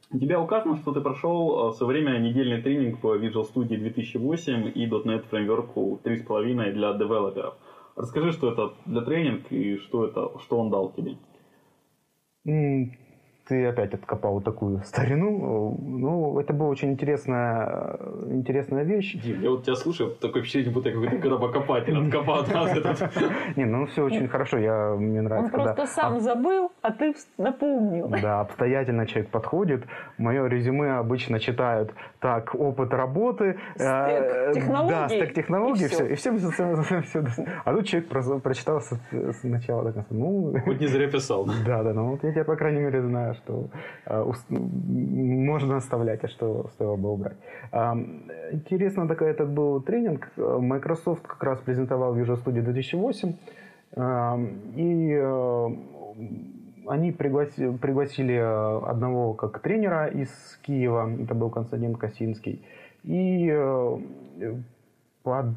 У 0.10 0.20
тебя 0.20 0.40
указано, 0.40 0.78
что 0.78 0.94
ты 0.94 1.02
прошел 1.02 1.74
со 1.74 1.86
время 1.86 2.18
недельный 2.20 2.62
тренинг 2.62 3.00
по 3.00 3.18
Visual 3.18 3.46
Studio 3.54 3.78
2008 3.78 4.72
и 4.74 4.88
.NET 4.88 5.26
Framework 5.30 5.74
3.5 6.04 6.72
для 6.72 6.94
девелоперов. 6.94 7.56
Расскажи, 7.98 8.32
что 8.32 8.52
это 8.52 8.74
для 8.86 9.02
тренинг 9.02 9.52
и 9.52 9.78
что, 9.78 10.06
это, 10.06 10.40
что 10.40 10.60
он 10.60 10.70
дал 10.70 10.94
тебе 10.94 11.18
ты 13.48 13.66
опять 13.66 13.94
откопал 13.94 14.42
такую 14.42 14.82
старину. 14.86 15.78
Ну, 15.80 16.40
это 16.40 16.54
была 16.54 16.70
очень 16.70 16.92
интересная, 16.92 17.98
интересная 18.30 18.84
вещь. 18.84 19.16
Дим, 19.22 19.42
я 19.42 19.50
вот 19.50 19.64
тебя 19.64 19.76
слушаю, 19.76 20.12
такое 20.12 20.42
впечатление, 20.42 20.72
будто 20.72 20.90
я 20.90 20.96
какой-то 20.96 21.18
гробокопатель 21.28 21.98
откопал 21.98 22.42
от 22.42 22.54
нас 22.54 22.78
этот. 22.78 23.12
Не, 23.56 23.66
ну 23.66 23.86
все 23.88 24.04
очень 24.04 24.28
хорошо, 24.28 24.58
я, 24.58 24.96
мне 24.96 25.22
нравится. 25.22 25.58
Он 25.58 25.64
просто 25.64 25.86
сам 25.88 26.20
забыл, 26.20 26.72
а 26.82 26.92
ты 26.92 27.14
напомнил. 27.38 28.10
Да, 28.10 28.42
обстоятельно 28.42 29.06
человек 29.08 29.32
подходит. 29.32 29.86
Мое 30.18 30.48
резюме 30.48 30.98
обычно 30.98 31.40
читают 31.40 31.94
так, 32.20 32.54
опыт 32.56 32.94
работы. 32.94 33.58
Стек 33.76 33.88
э, 33.88 34.52
технологий. 34.54 34.90
Да, 34.90 35.10
стек 35.10 35.34
технологий, 35.34 35.86
и 35.86 35.88
все. 35.88 36.06
И 36.06 36.16
все, 36.16 36.32
А 37.66 37.74
тут 37.74 37.86
человек 37.86 38.10
прочитал 38.42 38.82
сначала 39.40 39.84
до 39.84 39.94
конца. 39.94 40.08
Ну, 40.10 40.56
вот 40.66 40.80
не 40.80 40.88
зря 40.88 41.08
писал. 41.08 41.48
Да, 41.66 41.84
да, 41.84 41.94
ну 41.94 42.12
вот 42.12 42.24
я 42.24 42.32
тебя, 42.32 42.44
по 42.44 42.56
крайней 42.56 42.82
мере, 42.82 43.02
знаю, 43.02 43.37
что 43.38 43.70
э, 44.06 44.32
можно 44.50 45.78
оставлять, 45.78 46.24
а 46.24 46.28
что 46.28 46.70
стоило 46.74 46.96
бы 46.96 47.12
убрать. 47.12 47.38
Э, 47.72 47.94
интересно, 48.52 49.08
такой 49.08 49.30
этот 49.30 49.50
был 49.50 49.82
тренинг. 49.82 50.32
Microsoft 50.38 51.24
как 51.26 51.44
раз 51.44 51.60
презентовал 51.60 52.16
Visual 52.16 52.44
Studio 52.44 52.62
2008. 52.62 53.34
Э, 53.96 54.38
и 54.76 55.22
они 56.88 57.12
пригласили, 57.12 57.78
пригласили 57.78 58.36
одного 58.36 59.34
как 59.34 59.60
тренера 59.60 60.08
из 60.08 60.30
Киева, 60.62 61.10
это 61.22 61.36
был 61.36 61.50
Константин 61.50 61.96
Косинский, 61.96 62.66
и 63.04 63.54
по 65.24 65.54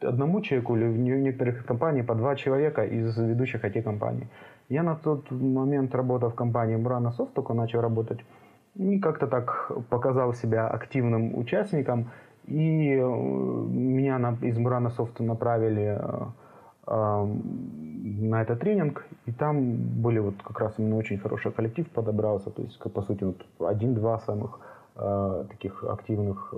одному 0.00 0.40
человеку 0.42 0.76
или 0.76 0.84
в 0.84 0.98
некоторых 0.98 1.64
компаниях 1.64 2.06
по 2.06 2.14
два 2.14 2.36
человека 2.36 2.84
из 2.84 3.16
ведущих 3.16 3.64
IT-компаний. 3.64 4.28
Я 4.68 4.82
на 4.82 4.94
тот 4.96 5.30
момент 5.30 5.94
работал 5.94 6.30
в 6.30 6.34
компании 6.34 6.76
Murano 6.76 7.10
Soft, 7.16 7.32
только 7.34 7.54
начал 7.54 7.80
работать. 7.80 8.20
И 8.76 8.98
как-то 8.98 9.26
так 9.26 9.70
показал 9.90 10.34
себя 10.34 10.68
активным 10.68 11.36
участником. 11.38 12.10
И 12.46 12.90
э, 12.90 13.06
меня 13.06 14.18
на, 14.18 14.36
из 14.42 14.58
Murano 14.58 14.90
Soft 14.96 15.22
направили 15.22 15.98
э, 15.98 16.26
э, 16.86 17.26
на 17.26 18.42
этот 18.42 18.60
тренинг. 18.60 19.06
И 19.26 19.32
там 19.32 19.76
были 20.02 20.18
вот 20.18 20.34
как 20.42 20.60
раз 20.60 20.74
именно 20.78 20.96
очень 20.96 21.18
хороший 21.18 21.52
коллектив 21.52 21.88
подобрался. 21.90 22.50
То 22.50 22.62
есть, 22.62 22.78
по 22.80 23.02
сути, 23.02 23.24
вот 23.24 23.46
один-два 23.60 24.18
самых 24.20 24.60
э, 24.96 25.44
таких 25.50 25.84
активных 25.84 26.54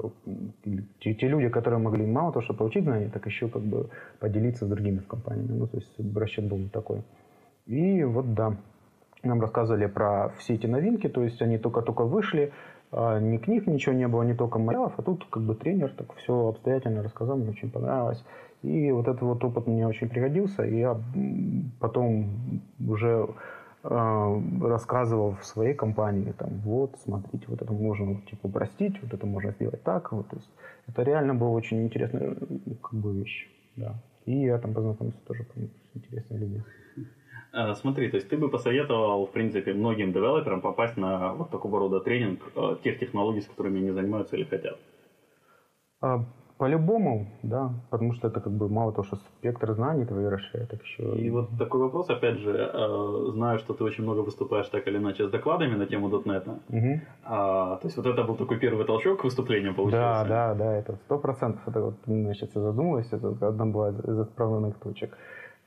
те, 1.01 1.15
те 1.15 1.29
люди, 1.29 1.49
которые 1.49 1.81
могли 1.81 2.07
мало 2.07 2.33
того, 2.33 2.43
что 2.43 2.55
получить 2.55 2.85
знания, 2.85 3.11
так 3.13 3.27
еще 3.27 3.49
как 3.49 3.63
бы 3.63 3.91
поделиться 4.21 4.65
с 4.65 4.69
другими 4.69 4.99
в 4.99 5.09
компаниями. 5.09 5.59
Ну, 5.59 5.67
то 5.67 5.77
есть 5.77 6.17
расчет 6.17 6.49
был 6.49 6.69
такой. 6.73 7.03
И 7.67 8.05
вот 8.05 8.35
да, 8.35 8.57
нам 9.23 9.41
рассказывали 9.41 9.87
про 9.87 10.31
все 10.39 10.55
эти 10.55 10.67
новинки, 10.67 11.09
то 11.09 11.23
есть 11.23 11.43
они 11.43 11.59
только-только 11.59 12.05
вышли, 12.05 12.53
а, 12.93 13.19
ни 13.19 13.39
книг 13.39 13.67
ничего 13.67 13.95
не 13.95 14.07
было, 14.07 14.23
не 14.23 14.35
только 14.35 14.59
материалов, 14.59 14.95
а 14.97 15.03
тут 15.03 15.27
как 15.29 15.43
бы 15.43 15.55
тренер 15.55 15.93
так 15.97 16.15
все 16.17 16.49
обстоятельно 16.49 17.03
рассказал, 17.03 17.37
мне 17.37 17.51
очень 17.51 17.71
понравилось. 17.71 18.25
И 18.63 18.91
вот 18.93 19.09
этот 19.09 19.23
вот 19.23 19.45
опыт 19.45 19.67
мне 19.67 19.87
очень 19.87 20.09
пригодился, 20.09 20.65
и 20.65 20.79
я 20.79 20.99
потом 21.81 22.63
уже 22.81 23.29
э, 23.85 24.41
рассказывал 24.63 25.37
в 25.37 25.45
своей 25.45 25.75
компании, 25.75 26.33
там, 26.33 26.61
вот, 26.65 26.97
смотрите, 27.05 27.45
вот 27.49 27.63
это 27.63 27.73
можно, 27.73 28.21
типа, 28.31 28.47
упростить, 28.47 29.01
вот 29.03 29.13
это 29.13 29.27
можно 29.27 29.53
сделать 29.53 29.83
так, 29.83 30.13
вот, 30.13 30.29
то 30.29 30.37
есть 30.37 30.51
это 30.87 31.03
реально 31.03 31.35
была 31.35 31.51
очень 31.51 31.83
интересная, 31.83 32.37
как 32.83 32.95
бы, 32.95 33.13
вещь, 33.13 33.49
да. 33.77 33.95
И 34.25 34.37
я 34.41 34.59
там 34.59 34.73
познакомился 34.73 35.19
тоже 35.27 35.45
с 35.55 35.97
интересными 35.97 36.41
людьми. 36.41 36.63
Э, 37.57 37.75
смотри, 37.75 38.11
то 38.11 38.17
есть 38.17 38.29
ты 38.29 38.37
бы 38.37 38.51
посоветовал, 38.51 39.27
в 39.27 39.31
принципе, 39.31 39.73
многим 39.73 40.13
девелоперам 40.13 40.61
попасть 40.61 40.99
на 40.99 41.33
вот 41.33 41.51
такого 41.51 41.79
рода 41.79 42.01
тренинг 42.01 42.41
э, 42.55 42.77
тех 42.85 42.99
технологий, 42.99 43.41
с 43.41 43.47
которыми 43.47 43.81
они 43.81 43.93
занимаются 43.93 44.37
или 44.37 44.45
хотят? 44.45 44.77
А, 46.03 46.21
по-любому, 46.59 47.27
да, 47.43 47.71
потому 47.89 48.13
что 48.13 48.29
это 48.29 48.41
как 48.41 48.53
бы 48.53 48.69
мало 48.69 48.93
того, 48.93 49.05
что 49.05 49.17
спектр 49.17 49.73
знаний 49.73 50.05
твои 50.05 50.27
расширяет, 50.27 50.69
так 50.71 50.83
еще... 50.83 51.03
И 51.17 51.31
вот 51.31 51.49
такой 51.59 51.81
вопрос, 51.81 52.11
опять 52.11 52.39
же, 52.39 52.51
э, 52.51 53.31
знаю, 53.33 53.59
что 53.59 53.73
ты 53.73 53.85
очень 53.85 54.05
много 54.05 54.21
выступаешь 54.21 54.69
так 54.69 54.87
или 54.87 54.99
иначе 54.99 55.27
с 55.27 55.31
докладами 55.31 55.77
на 55.77 55.87
тему 55.87 56.11
.NET. 56.11 56.59
Угу. 56.69 57.01
А, 57.25 57.77
то 57.77 57.87
есть 57.87 57.97
вот 57.97 58.07
это 58.07 58.23
был 58.23 58.37
такой 58.37 58.59
первый 58.59 58.85
толчок 58.85 59.21
к 59.21 59.25
выступлению, 59.25 59.75
получается? 59.75 60.29
Да, 60.29 60.55
да, 60.55 60.65
да, 60.65 60.77
это 60.77 60.97
сто 61.07 61.19
процентов. 61.19 61.67
Это 61.67 61.81
вот, 61.81 61.95
значит, 62.07 62.51
я 62.55 62.61
задумалась, 62.61 63.09
это 63.11 63.49
одна 63.49 63.65
была 63.65 63.89
из 63.91 64.19
отправленных 64.19 64.77
точек. 64.79 65.17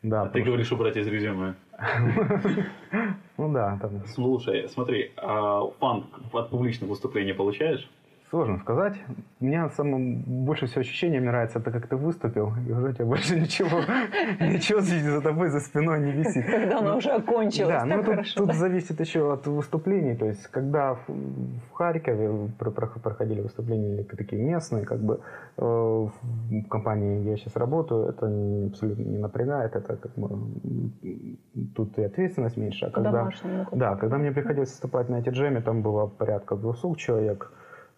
Да, 0.02 0.24
а 0.24 0.30
ты 0.30 0.42
говоришь 0.42 0.72
убрать 0.72 0.98
из 0.98 1.08
резюме. 1.08 1.56
Ну 3.38 3.54
да. 3.54 3.80
Там... 3.82 4.06
Слушай, 4.06 4.68
смотри, 4.68 5.14
а 5.16 5.62
фан 5.80 6.08
от 6.34 6.50
публичных 6.50 6.90
выступлений 6.90 7.32
получаешь? 7.32 7.90
Сложно 8.30 8.60
сказать. 8.60 8.94
У 9.40 9.46
меня 9.46 9.70
самое 9.70 10.24
больше 10.28 10.68
всего 10.68 10.82
ощущение 10.82 11.20
мне 11.20 11.32
нравится, 11.32 11.58
это 11.58 11.72
как 11.72 11.88
ты 11.88 11.96
выступил, 11.96 12.54
и 12.68 12.72
уже 12.72 12.90
у 12.90 12.92
тебя 12.92 13.06
больше 13.06 13.40
ничего, 13.40 13.80
ничего 14.40 14.82
за 14.82 15.22
тобой 15.22 15.50
за 15.50 15.60
спиной 15.60 16.00
не 16.02 16.12
висит. 16.12 16.46
Когда 16.46 16.78
оно 16.78 16.98
уже 16.98 17.10
окончилось, 17.10 17.70
Да, 17.70 17.86
ну 17.86 18.04
тут, 18.36 18.54
зависит 18.54 19.00
еще 19.00 19.34
от 19.34 19.48
выступлений. 19.48 20.16
То 20.16 20.26
есть, 20.26 20.46
когда 20.48 20.94
в, 20.94 21.08
в 21.08 21.74
Харькове 21.74 22.52
проходили 22.60 23.42
выступления 23.42 24.04
такие 24.04 24.44
местные, 24.44 24.86
как 24.86 25.00
бы 25.00 25.22
э, 25.58 25.62
в 25.62 26.12
компании, 26.70 27.22
где 27.22 27.32
я 27.32 27.38
сейчас 27.38 27.56
работаю, 27.56 28.10
это 28.10 28.28
абсолютно 28.68 29.02
не 29.02 29.18
напрягает, 29.18 29.76
это 29.76 29.96
как 29.96 30.12
бы 30.16 30.30
тут 31.76 31.98
и 31.98 32.04
ответственность 32.04 32.58
меньше. 32.58 32.86
А 32.86 32.92
когда, 32.92 33.30
да, 33.72 33.96
когда 33.96 34.18
мне 34.20 34.32
приходилось 34.32 34.70
выступать 34.70 35.10
на 35.10 35.16
эти 35.16 35.30
джеме, 35.30 35.62
там 35.62 35.82
было 35.82 36.06
порядка 36.06 36.56
200 36.56 36.96
человек, 36.96 37.52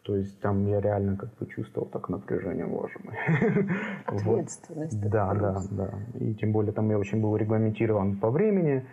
то 0.03 0.15
есть 0.15 0.39
там 0.39 0.67
я 0.67 0.81
реально 0.81 1.15
как 1.15 1.29
бы 1.37 1.45
чувствовал 1.45 1.87
так 1.87 2.09
напряжение, 2.09 2.65
мой. 2.65 2.89
Ответственность. 4.05 5.01
Вот. 5.01 5.11
Да, 5.11 5.33
да, 5.33 5.61
да. 5.69 5.93
И 6.19 6.33
тем 6.33 6.51
более 6.51 6.73
там 6.73 6.89
я 6.89 6.97
очень 6.97 7.21
был 7.21 7.37
регламентирован 7.37 8.17
по 8.17 8.31
времени. 8.31 8.85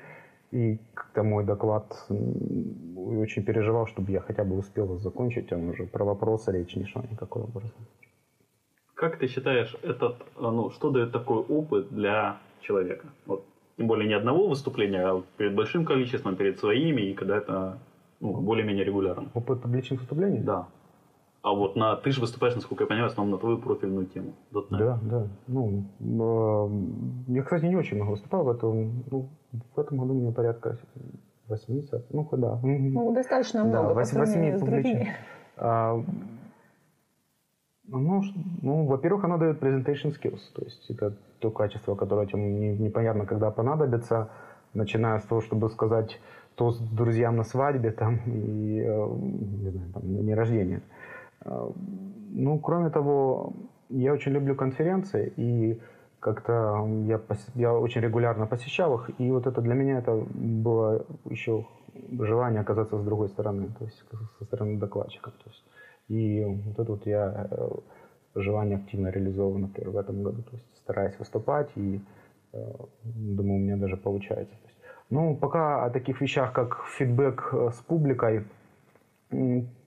И 0.50 0.78
как-то 0.94 1.22
мой 1.22 1.44
доклад 1.44 2.06
очень 2.08 3.44
переживал, 3.44 3.86
чтобы 3.86 4.12
я 4.12 4.20
хотя 4.20 4.44
бы 4.44 4.56
успел 4.56 4.98
закончить, 4.98 5.52
он 5.52 5.68
уже 5.68 5.84
про 5.84 6.04
вопросы 6.04 6.52
речь 6.52 6.74
не 6.76 6.86
шла 6.86 7.02
никакой 7.10 7.42
образом. 7.42 7.76
Как 8.94 9.18
ты 9.18 9.28
считаешь, 9.28 9.76
этот, 9.82 10.16
ну, 10.38 10.70
что 10.70 10.90
дает 10.90 11.12
такой 11.12 11.38
опыт 11.38 11.88
для 11.90 12.38
человека? 12.60 13.06
Вот, 13.26 13.44
тем 13.76 13.86
более 13.86 14.08
не 14.08 14.14
одного 14.14 14.48
выступления, 14.48 15.06
а 15.06 15.22
перед 15.36 15.54
большим 15.54 15.84
количеством, 15.84 16.36
перед 16.36 16.58
своими, 16.58 17.02
и 17.02 17.14
когда 17.14 17.36
это 17.36 17.78
ну, 18.20 18.40
более-менее 18.40 18.84
регулярно. 18.84 19.28
Опыт 19.34 19.62
публичных 19.62 20.00
выступлений? 20.00 20.40
Да. 20.40 20.66
А 21.42 21.52
вот 21.54 21.76
на 21.76 21.96
ты 21.96 22.10
же 22.10 22.20
выступаешь, 22.20 22.54
насколько 22.54 22.84
я 22.84 22.88
понимаю, 22.88 23.08
в 23.08 23.12
основном 23.12 23.36
на 23.36 23.38
твою 23.38 23.58
профильную 23.58 24.06
тему. 24.06 24.34
.NET. 24.52 24.78
Да, 24.78 24.98
да. 25.02 25.26
Ну, 25.46 25.84
э, 27.28 27.32
я, 27.32 27.42
кстати, 27.42 27.64
не 27.66 27.76
очень 27.76 27.96
много 27.96 28.10
выступал 28.10 28.44
в 28.44 28.50
этом. 28.50 29.04
Ну, 29.10 29.28
в 29.74 29.78
этом 29.78 29.98
году 29.98 30.14
у 30.14 30.20
меня 30.20 30.32
порядка 30.32 30.78
80. 31.48 32.12
Ну, 32.12 32.28
да. 32.32 32.58
Ну, 32.62 33.12
достаточно 33.14 33.64
много 33.64 33.88
да, 33.88 33.94
8, 33.94 34.18
8 34.18 34.58
публичных. 34.58 35.08
А, 35.56 36.02
ну, 37.90 38.22
ну, 38.62 38.84
во-первых, 38.84 39.24
оно 39.24 39.38
дает 39.38 39.62
presentation 39.62 40.14
skills, 40.14 40.40
то 40.54 40.62
есть 40.62 40.90
это 40.90 41.16
то 41.38 41.50
качество, 41.50 41.94
которое 41.94 42.26
тебе 42.26 42.42
не, 42.42 42.76
непонятно, 42.76 43.24
когда 43.24 43.50
понадобится, 43.50 44.30
начиная 44.74 45.18
с 45.18 45.22
того, 45.24 45.40
чтобы 45.40 45.70
сказать 45.70 46.20
тост 46.54 46.82
друзьям 46.92 47.36
на 47.36 47.44
свадьбе 47.44 47.92
там, 47.92 48.16
и, 48.26 48.80
э, 48.80 49.08
не 49.16 49.70
знаю, 49.70 49.92
там, 49.94 50.12
на 50.12 50.22
день 50.22 50.34
рождения. 50.34 50.82
Ну, 52.30 52.58
кроме 52.58 52.90
того, 52.90 53.52
я 53.88 54.12
очень 54.12 54.32
люблю 54.32 54.54
конференции, 54.54 55.32
и 55.36 55.80
как-то 56.20 56.86
я, 57.06 57.20
я 57.54 57.74
очень 57.74 58.00
регулярно 58.00 58.46
посещал 58.46 58.96
их, 58.96 59.10
и 59.18 59.30
вот 59.30 59.46
это 59.46 59.60
для 59.60 59.74
меня 59.74 59.98
это 59.98 60.14
было 60.14 61.06
еще 61.24 61.66
желание 62.18 62.60
оказаться 62.60 62.98
с 62.98 63.04
другой 63.04 63.28
стороны, 63.28 63.68
то 63.78 63.84
есть 63.84 64.04
со 64.38 64.44
стороны 64.44 64.78
докладчика. 64.78 65.30
То 65.30 65.50
есть, 65.50 65.64
и 66.08 66.44
вот 66.44 66.78
это 66.78 66.92
вот 66.92 67.06
я 67.06 67.48
э, 67.50 67.68
желание 68.34 68.78
активно 68.78 69.08
реализовываю, 69.08 69.60
например, 69.60 69.90
в 69.90 69.96
этом 69.96 70.22
году, 70.22 70.42
то 70.42 70.56
есть 70.56 70.76
стараюсь 70.76 71.18
выступать, 71.18 71.70
и 71.76 72.00
э, 72.52 72.72
думаю, 73.04 73.56
у 73.56 73.62
меня 73.62 73.76
даже 73.76 73.96
получается. 73.96 74.54
Ну, 75.10 75.36
пока 75.36 75.84
о 75.84 75.90
таких 75.90 76.20
вещах, 76.20 76.52
как 76.52 76.84
фидбэк 76.98 77.48
э, 77.52 77.70
с 77.72 77.80
публикой, 77.80 78.44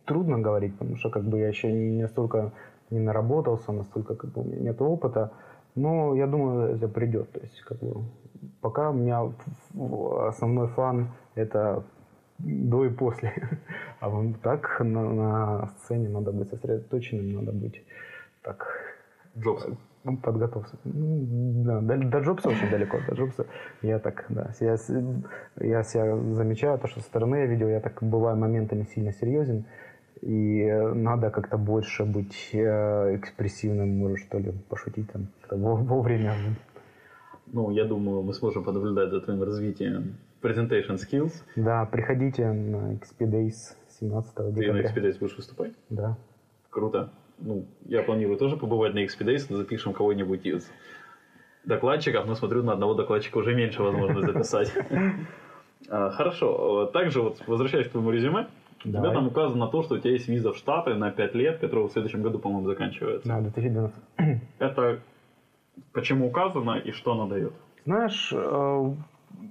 трудно 0.05 0.39
говорить, 0.39 0.77
потому 0.77 0.97
что 0.97 1.09
как 1.09 1.23
бы 1.23 1.39
я 1.39 1.47
еще 1.47 1.71
не 1.71 2.01
настолько 2.01 2.51
не 2.89 2.99
наработался, 2.99 3.71
настолько 3.71 4.15
как 4.15 4.31
бы 4.31 4.41
у 4.41 4.45
меня 4.45 4.59
нет 4.59 4.81
опыта. 4.81 5.31
Но 5.75 6.15
я 6.15 6.27
думаю, 6.27 6.75
это 6.75 6.87
придет. 6.87 7.31
То 7.31 7.39
есть, 7.39 7.61
как 7.61 7.79
бы, 7.79 8.03
пока 8.61 8.89
у 8.89 8.93
меня 8.93 9.31
основной 10.27 10.67
фан 10.67 11.11
это 11.35 11.83
до 12.39 12.85
и 12.85 12.89
после. 12.89 13.33
А 13.99 14.09
вот 14.09 14.41
так 14.41 14.79
на, 14.79 15.13
на 15.13 15.67
сцене 15.77 16.09
надо 16.09 16.31
быть 16.31 16.49
сосредоточенным, 16.49 17.33
надо 17.33 17.51
быть 17.51 17.85
так 18.41 18.65
Джобсом. 19.37 19.77
ну, 20.03 20.17
подготовься. 20.17 20.75
М, 20.85 21.63
Да, 21.63 21.81
до, 21.81 21.97
до 21.97 22.19
Джобса 22.19 22.49
очень 22.49 22.69
далеко. 22.71 22.97
До 23.07 23.13
Джобса 23.15 23.45
я 23.83 23.99
так, 23.99 24.25
да. 24.29 24.49
Я, 24.59 24.75
я 25.59 25.83
себя 25.83 26.17
замечаю, 26.33 26.79
то, 26.79 26.87
что 26.87 26.99
со 26.99 27.05
стороны 27.05 27.35
я 27.35 27.45
видел, 27.45 27.69
я 27.69 27.79
так 27.79 28.01
бываю 28.01 28.37
моментами 28.37 28.87
сильно 28.95 29.13
серьезен. 29.13 29.65
И 30.21 30.61
э, 30.61 30.93
надо 30.93 31.31
как-то 31.31 31.57
больше 31.57 32.05
быть 32.05 32.49
э, 32.53 33.15
экспрессивным, 33.15 33.97
может, 33.97 34.19
что 34.19 34.37
ли, 34.37 34.51
пошутить 34.69 35.11
там 35.11 35.27
вовремя. 35.49 36.35
Ну, 37.47 37.71
я 37.71 37.85
думаю, 37.85 38.21
мы 38.21 38.33
сможем 38.33 38.63
понаблюдать 38.63 39.09
за 39.09 39.19
твоим 39.19 39.43
развитием 39.43 40.17
presentation 40.41 40.97
skills. 40.97 41.33
Да, 41.55 41.85
приходите 41.85 42.51
на 42.51 42.93
XP 42.93 43.19
Days 43.19 43.75
17 43.99 44.35
Ты 44.35 44.43
на 44.43 44.51
декабря. 44.51 44.83
Expedice 44.83 45.19
будешь 45.19 45.37
выступать? 45.37 45.73
Да. 45.89 46.17
Круто. 46.69 47.09
Ну, 47.39 47.65
я 47.85 48.03
планирую 48.03 48.37
тоже 48.37 48.57
побывать 48.57 48.93
на 48.93 49.03
Expedice, 49.03 49.53
запишем 49.53 49.93
кого-нибудь 49.93 50.45
из 50.45 50.69
докладчиков, 51.65 52.25
но 52.27 52.35
смотрю, 52.35 52.63
на 52.63 52.73
одного 52.73 52.93
докладчика 52.93 53.37
уже 53.37 53.55
меньше 53.55 53.81
возможно 53.81 54.21
записать. 54.21 54.73
А, 55.89 56.11
Хорошо. 56.11 56.85
Также 56.93 57.23
вот 57.23 57.41
возвращаясь 57.47 57.87
к 57.87 57.91
твоему 57.91 58.11
резюме, 58.11 58.47
у 58.83 58.89
тебя 58.89 59.11
там 59.11 59.27
указано 59.27 59.67
то, 59.67 59.83
что 59.83 59.95
у 59.95 59.97
тебя 59.99 60.11
есть 60.11 60.27
виза 60.27 60.53
в 60.53 60.57
Штаты 60.57 60.95
на 60.95 61.11
5 61.11 61.35
лет, 61.35 61.59
которая 61.59 61.87
в 61.87 61.91
следующем 61.91 62.21
году, 62.21 62.39
по-моему, 62.39 62.67
заканчивается. 62.67 63.27
Да, 63.27 63.39
2012. 63.41 63.95
Это 64.59 65.01
почему 65.93 66.27
указано 66.27 66.77
и 66.77 66.91
что 66.91 67.13
она 67.13 67.27
дает? 67.27 67.53
Знаешь, 67.85 68.31
э, 68.33 68.93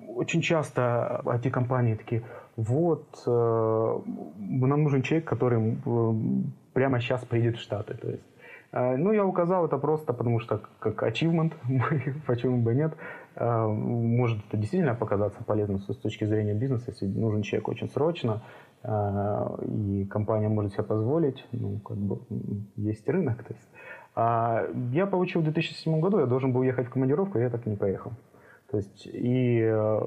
очень 0.08 0.40
часто 0.40 1.20
IT-компании 1.24 1.94
такие, 1.94 2.22
вот, 2.56 3.04
э, 3.26 3.30
нам 3.30 4.82
нужен 4.82 5.02
человек, 5.02 5.28
который 5.28 5.76
прямо 6.72 7.00
сейчас 7.00 7.24
приедет 7.24 7.56
в 7.56 7.60
Штаты. 7.60 7.94
То 7.94 8.10
есть, 8.10 8.24
э, 8.72 8.96
ну, 8.96 9.12
я 9.12 9.24
указал 9.24 9.66
это 9.66 9.78
просто 9.78 10.12
потому, 10.12 10.38
что 10.40 10.60
как 10.78 11.02
achievement, 11.02 11.54
почему 12.26 12.62
бы 12.62 12.74
нет. 12.74 12.94
Может 13.36 14.44
это 14.48 14.56
действительно 14.56 14.94
показаться 14.94 15.42
полезным 15.44 15.78
с 15.78 15.96
точки 15.96 16.24
зрения 16.24 16.52
бизнеса, 16.52 16.86
если 16.88 17.06
нужен 17.06 17.42
человек 17.42 17.68
очень 17.68 17.88
срочно, 17.88 18.42
и 18.82 20.06
компания 20.06 20.48
может 20.48 20.72
себе 20.72 20.84
позволить, 20.84 21.46
ну, 21.52 21.80
как 21.80 21.98
бы 21.98 22.20
есть 22.76 23.08
рынок. 23.08 23.44
То 23.44 23.54
есть. 23.54 23.68
А 24.14 24.66
я 24.92 25.06
получил 25.06 25.42
в 25.42 25.44
2007 25.44 26.00
году, 26.00 26.20
я 26.20 26.26
должен 26.26 26.52
был 26.52 26.62
ехать 26.62 26.86
в 26.86 26.90
командировку, 26.90 27.38
я 27.38 27.50
так 27.50 27.66
и 27.66 27.70
не 27.70 27.76
поехал. 27.76 28.12
То 28.70 28.76
есть, 28.76 29.06
и 29.06 29.60
э, 29.62 30.00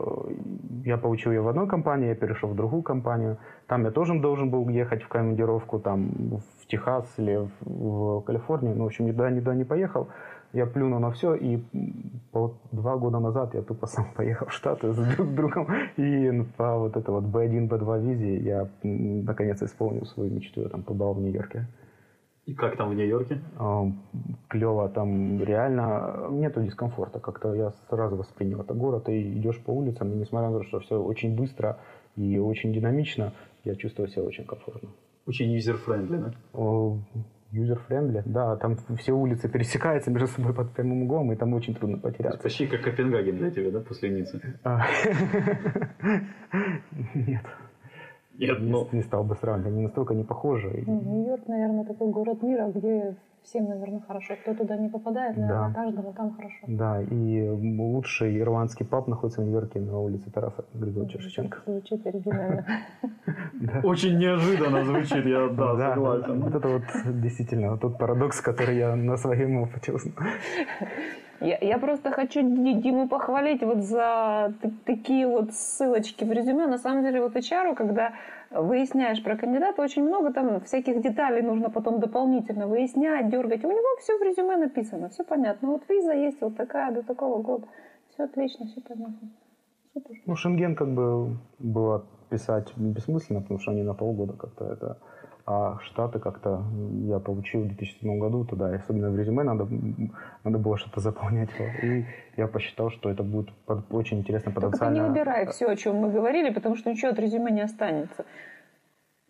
я 0.85 0.97
получил 0.97 1.33
ее 1.33 1.41
в 1.41 1.49
одной 1.49 1.67
компании, 1.67 2.07
я 2.07 2.15
перешел 2.15 2.49
в 2.49 2.55
другую 2.55 2.81
компанию. 2.81 3.37
Там 3.67 3.83
я 3.83 3.91
тоже 3.91 4.17
должен 4.19 4.49
был 4.49 4.69
ехать 4.69 5.03
в 5.03 5.09
командировку, 5.09 5.79
там 5.79 6.37
в 6.37 6.67
Техас 6.67 7.13
или 7.17 7.35
в, 7.35 7.49
в 7.61 8.21
Калифорнию. 8.21 8.75
Ну, 8.75 8.83
в 8.83 8.87
общем, 8.87 9.05
никуда, 9.05 9.29
никуда 9.29 9.53
не 9.53 9.65
поехал. 9.65 10.07
Я 10.53 10.67
плюнул 10.67 10.99
на 10.99 11.11
все, 11.11 11.33
и 11.33 11.59
вот 12.31 12.57
два 12.71 12.95
года 12.97 13.19
назад 13.19 13.55
я 13.55 13.63
тупо 13.63 13.87
сам 13.87 14.05
поехал 14.15 14.47
в 14.47 14.53
Штаты 14.53 14.93
с 14.93 15.15
друг 15.15 15.33
другом. 15.33 15.67
И 15.97 16.45
по 16.57 16.77
вот 16.77 16.95
этой 16.95 17.09
вот 17.09 17.23
B1, 17.23 17.67
B2 17.67 18.01
визе 18.01 18.37
я 18.37 18.69
наконец 18.83 19.61
исполнил 19.63 20.05
свою 20.05 20.31
мечту. 20.31 20.61
Я 20.61 20.69
там 20.69 20.83
побывал 20.83 21.15
в 21.15 21.21
Нью-Йорке. 21.21 21.67
И 22.45 22.53
как 22.53 22.77
там 22.77 22.89
в 22.89 22.93
Нью-Йорке? 22.93 23.41
клево, 24.49 24.89
там 24.89 25.41
реально 25.41 26.27
нету 26.29 26.61
дискомфорта. 26.61 27.19
Как-то 27.19 27.55
я 27.55 27.71
сразу 27.89 28.15
воспринял 28.17 28.61
это 28.61 28.73
город, 28.73 29.09
и 29.09 29.21
идешь 29.39 29.59
по 29.59 29.71
улицам, 29.71 30.11
и 30.11 30.15
несмотря 30.15 30.49
на 30.49 30.59
то, 30.59 30.65
что 30.65 30.79
все 30.79 31.01
очень 31.01 31.35
быстро 31.35 31.79
и 32.15 32.37
очень 32.37 32.73
динамично, 32.73 33.33
я 33.63 33.75
чувствую 33.75 34.09
себя 34.09 34.23
очень 34.23 34.45
комфортно. 34.45 34.89
Очень 35.25 35.55
user-friendly, 35.57 36.17
да? 36.17 36.33
User-friendly, 37.53 38.23
да, 38.25 38.55
там 38.55 38.75
все 38.97 39.11
улицы 39.11 39.47
пересекаются 39.47 40.09
между 40.09 40.27
собой 40.27 40.55
под 40.55 40.73
прямым 40.73 41.03
углом, 41.03 41.31
и 41.31 41.35
там 41.35 41.53
очень 41.53 41.75
трудно 41.75 41.99
потеряться. 41.99 42.41
почти 42.41 42.65
как 42.65 42.81
Копенгаген 42.81 43.37
для 43.37 43.51
тебя, 43.51 43.69
да, 43.69 43.79
после 43.79 44.09
Ниццы? 44.09 44.59
А, 44.63 44.87
Нет, 47.13 47.45
Нет, 48.39 48.59
не, 48.61 48.69
ну, 48.71 48.87
не 48.91 49.01
стал 49.03 49.23
бы 49.23 49.35
сравнивать, 49.35 49.71
они 49.73 49.83
настолько 49.83 50.13
не 50.15 50.23
похожи. 50.23 50.83
Ну, 50.87 51.01
Нью-Йорк, 51.01 51.47
наверное, 51.47 51.85
такой 51.85 52.09
город 52.11 52.41
мира, 52.41 52.71
где 52.73 53.15
всем, 53.43 53.65
наверное, 53.69 53.99
хорошо. 54.07 54.33
Кто 54.41 54.53
туда 54.55 54.77
не 54.77 54.89
попадает, 54.89 55.37
наверное, 55.37 55.67
Да. 55.69 55.73
каждому 55.75 56.13
там 56.13 56.33
хорошо. 56.33 56.57
Да, 56.67 57.01
и 57.01 57.47
лучший 57.49 58.39
ирландский 58.39 58.85
паб 58.85 59.07
находится 59.07 59.41
в 59.41 59.43
Нью-Йорке 59.45 59.79
на 59.81 59.99
улице 59.99 60.31
Тараса 60.31 60.65
Григорьевича 60.73 61.19
Шевченко. 61.19 61.57
Звучит 61.67 62.07
оригинально. 62.07 62.65
Очень 63.83 64.17
неожиданно 64.17 64.83
звучит, 64.83 65.25
я, 65.25 65.49
да, 65.49 65.77
согласен. 65.93 66.41
вот 66.41 66.55
это 66.55 66.67
вот 66.69 66.83
действительно 67.21 67.77
тот 67.77 67.97
парадокс, 67.99 68.41
который 68.41 68.77
я 68.77 68.95
на 68.95 69.17
своем 69.17 69.57
опыте 69.61 69.91
узнал. 69.93 70.15
Я, 71.41 71.57
я 71.59 71.77
просто 71.77 72.11
хочу 72.11 72.41
Ди- 72.41 72.73
Диму 72.81 73.07
похвалить 73.07 73.63
вот 73.63 73.79
за 73.79 74.53
такие 74.85 75.27
вот 75.27 75.53
ссылочки 75.53 76.23
в 76.23 76.31
резюме. 76.31 76.67
На 76.67 76.77
самом 76.77 77.03
деле 77.03 77.21
вот 77.21 77.35
HR, 77.35 77.75
когда 77.75 78.13
выясняешь 78.51 79.23
про 79.23 79.35
кандидата, 79.35 79.81
очень 79.81 80.03
много 80.03 80.31
там 80.31 80.61
всяких 80.61 81.01
деталей 81.01 81.41
нужно 81.41 81.69
потом 81.69 81.99
дополнительно 81.99 82.67
выяснять, 82.67 83.29
дергать. 83.29 83.63
У 83.65 83.71
него 83.71 83.97
все 83.99 84.17
в 84.17 84.21
резюме 84.21 84.57
написано, 84.57 85.09
все 85.09 85.23
понятно. 85.23 85.69
Вот 85.69 85.83
виза 85.89 86.13
есть 86.13 86.39
вот 86.41 86.55
такая 86.55 86.91
до 86.91 87.03
такого 87.03 87.41
года. 87.41 87.67
Все 88.13 88.23
отлично, 88.23 88.67
все 88.67 88.81
понятно. 88.81 89.29
Супер. 89.93 90.15
Ну, 90.25 90.35
Шенген 90.35 90.75
как 90.75 90.93
бы 90.93 91.37
было 91.59 92.05
писать 92.29 92.75
бессмысленно, 92.75 93.41
потому 93.41 93.59
что 93.59 93.71
они 93.71 93.83
на 93.83 93.93
полгода 93.93 94.33
как-то 94.33 94.65
это... 94.65 94.97
А 95.45 95.77
Штаты 95.81 96.19
как-то 96.19 96.63
я 97.05 97.19
получил 97.19 97.63
в 97.63 97.67
2007 97.67 98.17
году 98.17 98.45
туда, 98.45 98.71
и 98.73 98.77
особенно 98.77 99.09
в 99.09 99.19
резюме 99.19 99.43
надо, 99.43 99.67
надо 100.45 100.57
было 100.57 100.77
что-то 100.77 101.01
заполнять. 101.01 101.49
И 101.83 102.05
я 102.37 102.47
посчитал, 102.47 102.91
что 102.91 103.09
это 103.09 103.23
будет 103.23 103.51
под- 103.65 103.91
очень 103.93 104.19
интересно 104.19 104.53
Только 104.53 104.69
ты 104.69 104.77
не 104.77 104.79
потенциально. 104.79 105.11
убирай 105.11 105.47
все, 105.47 105.67
о 105.67 105.75
чем 105.75 105.97
мы 105.97 106.11
говорили, 106.11 106.49
потому 106.49 106.77
что 106.77 106.89
ничего 106.89 107.11
от 107.11 107.19
резюме 107.19 107.51
не 107.51 107.59
останется. 107.59 108.25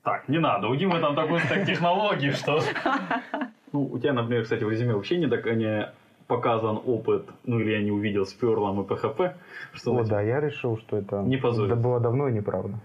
Так, 0.04 0.30
не 0.30 0.38
надо, 0.38 0.67
у 0.67 0.76
Димы 0.76 0.99
там 0.99 1.15
такой 1.15 1.39
стек 1.39 1.65
технологий, 1.65 2.32
что... 2.32 2.60
Ну, 3.71 3.86
у 3.86 3.97
тебя, 3.97 4.13
например, 4.13 4.43
кстати, 4.43 4.63
в 4.63 4.69
резюме 4.69 4.93
вообще 4.93 5.17
не, 5.17 5.28
так, 5.28 5.45
не 5.45 5.89
показан 6.28 6.80
опыт, 6.86 7.26
ну 7.43 7.60
или 7.60 7.71
я 7.71 7.82
не 7.82 7.89
увидел 7.91 8.23
с 8.23 8.34
Перлом 8.34 8.80
и 8.82 8.84
PHP, 8.86 9.34
что 9.73 9.95
О, 9.95 10.04
да, 10.04 10.21
я 10.21 10.39
решил, 10.39 10.78
что 10.78 10.97
это, 10.97 11.23
Не 11.23 11.38
это 11.38 11.76
было 11.76 11.99
давно 11.99 12.28
и 12.28 12.34
неправда. 12.34 12.76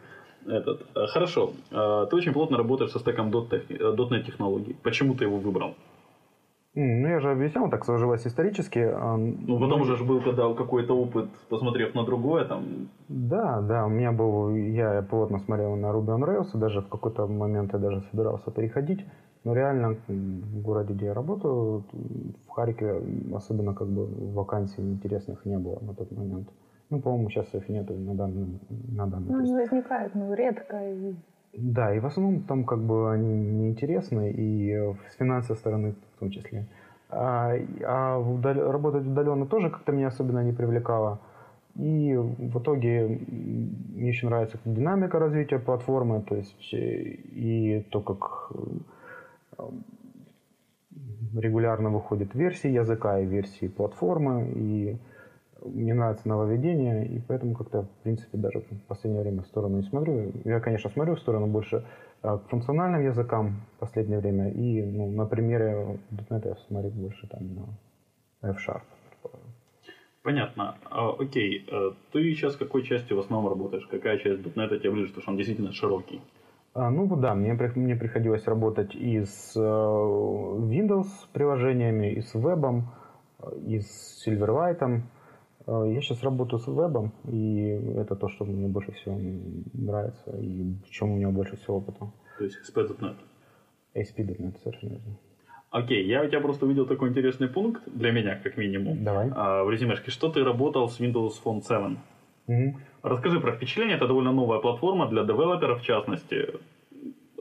Этот. 0.46 0.80
э, 0.94 1.06
Хорошо, 1.06 1.52
Э, 1.70 2.06
ты 2.10 2.16
очень 2.16 2.32
плотно 2.32 2.56
работаешь 2.56 2.92
со 2.92 2.98
стеком 2.98 3.30
.NET 3.30 3.64
э, 3.68 3.94
.NET 3.96 4.24
технологий. 4.24 4.76
Почему 4.82 5.14
ты 5.14 5.24
его 5.24 5.38
выбрал? 5.38 5.74
Ну, 6.74 7.08
я 7.08 7.18
же 7.20 7.30
объяснял, 7.32 7.68
так 7.70 7.84
сложилось 7.84 8.26
исторически. 8.26 8.78
а, 8.78 9.16
Ну, 9.16 9.58
потом 9.58 9.80
уже 9.80 9.96
был 10.04 10.20
когда 10.20 10.52
какой-то 10.54 10.94
опыт, 10.96 11.26
посмотрев 11.48 11.94
на 11.94 12.04
другое, 12.04 12.44
там, 12.44 12.64
Да, 13.08 13.60
да, 13.60 13.86
у 13.86 13.88
меня 13.88 14.12
был, 14.12 14.54
я 14.54 15.02
плотно 15.02 15.38
смотрел 15.40 15.74
на 15.76 15.86
Ruby 15.86 16.14
on 16.16 16.24
Rails, 16.24 16.50
и 16.54 16.58
даже 16.58 16.80
в 16.80 16.88
какой-то 16.88 17.26
момент 17.26 17.72
я 17.72 17.78
даже 17.80 18.02
собирался 18.10 18.50
переходить, 18.52 19.04
но 19.44 19.54
реально 19.54 19.96
в 20.06 20.62
городе, 20.62 20.92
где 20.94 21.06
я 21.06 21.14
работаю, 21.14 21.82
в 22.46 22.50
Харькове 22.50 23.02
особенно 23.34 23.74
как 23.74 23.88
бы 23.88 24.06
вакансий 24.34 24.82
интересных 24.82 25.44
не 25.46 25.58
было 25.58 25.78
на 25.80 25.94
тот 25.94 26.12
момент. 26.12 26.48
Ну, 26.90 27.00
по-моему, 27.00 27.28
сейчас 27.30 27.54
их 27.54 27.68
нету 27.68 27.94
на 27.94 28.14
данный, 28.14 28.60
на 28.88 29.06
данный 29.06 29.30
Ну, 29.30 29.38
они 29.38 29.54
возникают, 29.54 30.14
ну, 30.14 30.32
редко. 30.34 30.76
И... 30.90 31.14
Да, 31.52 31.94
и 31.94 32.00
в 32.00 32.06
основном 32.06 32.42
там 32.42 32.64
как 32.64 32.80
бы 32.80 33.12
они 33.12 33.34
неинтересны, 33.34 34.30
и 34.30 34.70
э, 34.70 34.94
с 35.10 35.16
финансовой 35.16 35.58
стороны 35.58 35.94
в 36.16 36.20
том 36.20 36.30
числе. 36.30 36.66
А, 37.10 37.52
а 37.84 38.18
вдаль- 38.18 38.60
работать 38.60 39.06
удаленно 39.06 39.46
тоже 39.46 39.70
как-то 39.70 39.92
меня 39.92 40.08
особенно 40.08 40.42
не 40.42 40.52
привлекало. 40.52 41.20
И 41.76 42.14
в 42.16 42.58
итоге 42.58 43.06
мне 43.06 44.08
еще 44.08 44.26
нравится 44.26 44.58
как 44.58 44.72
динамика 44.72 45.18
развития 45.18 45.58
платформы, 45.58 46.22
то 46.22 46.36
есть 46.36 46.74
э, 46.74 46.76
и 46.78 47.86
то, 47.90 48.00
как 48.00 48.50
э, 49.58 49.62
регулярно 51.36 51.90
выходят 51.90 52.34
версии 52.34 52.70
языка 52.70 53.20
и 53.20 53.26
версии 53.26 53.68
платформы, 53.68 54.50
и 54.54 54.96
мне 56.08 56.14
нравится 56.14 56.28
нововведение, 56.28 57.06
и 57.06 57.20
поэтому 57.20 57.54
как-то, 57.54 57.82
в 57.82 58.02
принципе, 58.02 58.38
даже 58.38 58.60
в 58.60 58.86
последнее 58.86 59.22
время 59.22 59.42
в 59.42 59.46
сторону 59.46 59.76
не 59.76 59.82
смотрю. 59.82 60.32
Я, 60.44 60.60
конечно, 60.60 60.90
смотрю 60.90 61.14
в 61.14 61.20
сторону 61.20 61.46
больше 61.46 61.84
а, 62.22 62.38
к 62.38 62.48
функциональным 62.48 63.04
языкам 63.04 63.60
в 63.76 63.80
последнее 63.80 64.18
время, 64.18 64.50
и 64.50 64.82
ну, 64.82 65.10
на 65.10 65.26
примере 65.26 65.98
.NET 66.10 66.48
я 66.48 66.54
смотрю 66.66 66.90
больше 66.90 67.26
там 67.28 67.40
на 68.42 68.50
F-Sharp. 68.50 68.82
Понятно. 70.22 70.76
А, 70.90 71.10
окей, 71.10 71.64
э, 71.70 71.90
ты 72.12 72.34
сейчас 72.34 72.56
какой 72.56 72.82
частью 72.82 73.16
в 73.16 73.20
основном 73.20 73.50
работаешь? 73.50 73.86
Какая 73.86 74.18
часть 74.18 74.40
.NET 74.40 74.78
тебе 74.78 74.90
ближе, 74.90 75.08
потому 75.08 75.22
что 75.22 75.30
он 75.30 75.36
действительно 75.36 75.72
широкий? 75.72 76.20
А, 76.74 76.90
ну 76.90 77.06
да, 77.16 77.34
мне, 77.34 77.52
мне 77.74 77.96
приходилось 77.96 78.46
работать 78.46 78.94
и 78.94 79.24
с 79.24 79.52
э, 79.56 79.60
Windows 79.60 81.08
приложениями, 81.32 82.12
и 82.12 82.20
с 82.20 82.34
вебом, 82.34 82.88
и 83.66 83.80
с 83.80 84.26
Silverlight. 84.26 85.02
Э, 85.68 85.84
я 85.92 86.00
сейчас 86.00 86.22
работаю 86.22 86.58
с 86.58 86.66
вебом, 86.66 87.12
и 87.30 87.68
это 87.96 88.16
то, 88.16 88.28
что 88.28 88.44
мне 88.44 88.68
больше 88.68 88.92
всего 88.92 89.18
нравится, 89.74 90.30
и 90.38 90.74
в 90.86 90.90
чем 90.90 91.12
у 91.12 91.16
меня 91.16 91.28
больше 91.28 91.56
всего 91.56 91.76
опыта. 91.76 92.10
То 92.38 92.44
есть 92.44 92.56
ASP.NET? 92.56 93.16
ASP.NET, 93.94 94.56
совершенно 94.62 94.90
верно. 94.92 95.18
Окей, 95.70 96.06
я 96.06 96.22
у 96.22 96.26
тебя 96.26 96.40
просто 96.40 96.64
увидел 96.64 96.86
такой 96.86 97.10
интересный 97.10 97.48
пункт, 97.48 97.82
для 97.86 98.10
меня 98.10 98.40
как 98.42 98.56
минимум, 98.56 99.04
Давай. 99.04 99.30
А, 99.34 99.64
в 99.64 99.70
резюмешке, 99.70 100.10
что 100.10 100.30
ты 100.30 100.42
работал 100.42 100.88
с 100.88 100.98
Windows 100.98 101.32
Phone 101.44 101.60
7. 101.60 101.96
Угу. 102.46 102.78
Расскажи 103.02 103.38
про 103.38 103.52
впечатление, 103.52 103.96
это 103.96 104.06
довольно 104.06 104.32
новая 104.32 104.60
платформа 104.60 105.06
для 105.08 105.24
девелоперов 105.24 105.82
в 105.82 105.84
частности, 105.84 106.54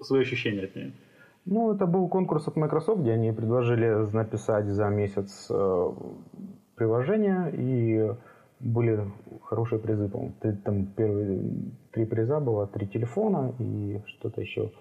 свои 0.01 0.21
ощущения 0.21 0.65
от 0.65 0.75
нее. 0.75 0.91
Ну, 1.45 1.73
это 1.73 1.85
был 1.85 2.09
конкурс 2.09 2.45
от 2.49 2.57
Microsoft, 2.57 2.99
где 2.99 3.13
они 3.13 3.31
предложили 3.31 4.13
написать 4.13 4.65
за 4.65 4.89
месяц 4.89 5.47
э, 5.49 5.91
приложение, 6.77 7.51
и 7.53 8.13
были 8.59 8.99
хорошие 9.43 9.79
призы, 9.79 10.07
по-моему. 10.07 10.33
Там 10.63 10.85
первые 10.85 11.41
три 11.91 12.05
приза 12.05 12.39
было, 12.39 12.67
три 12.67 12.87
телефона 12.87 13.53
и 13.59 14.01
что-то 14.05 14.41
еще. 14.41 14.71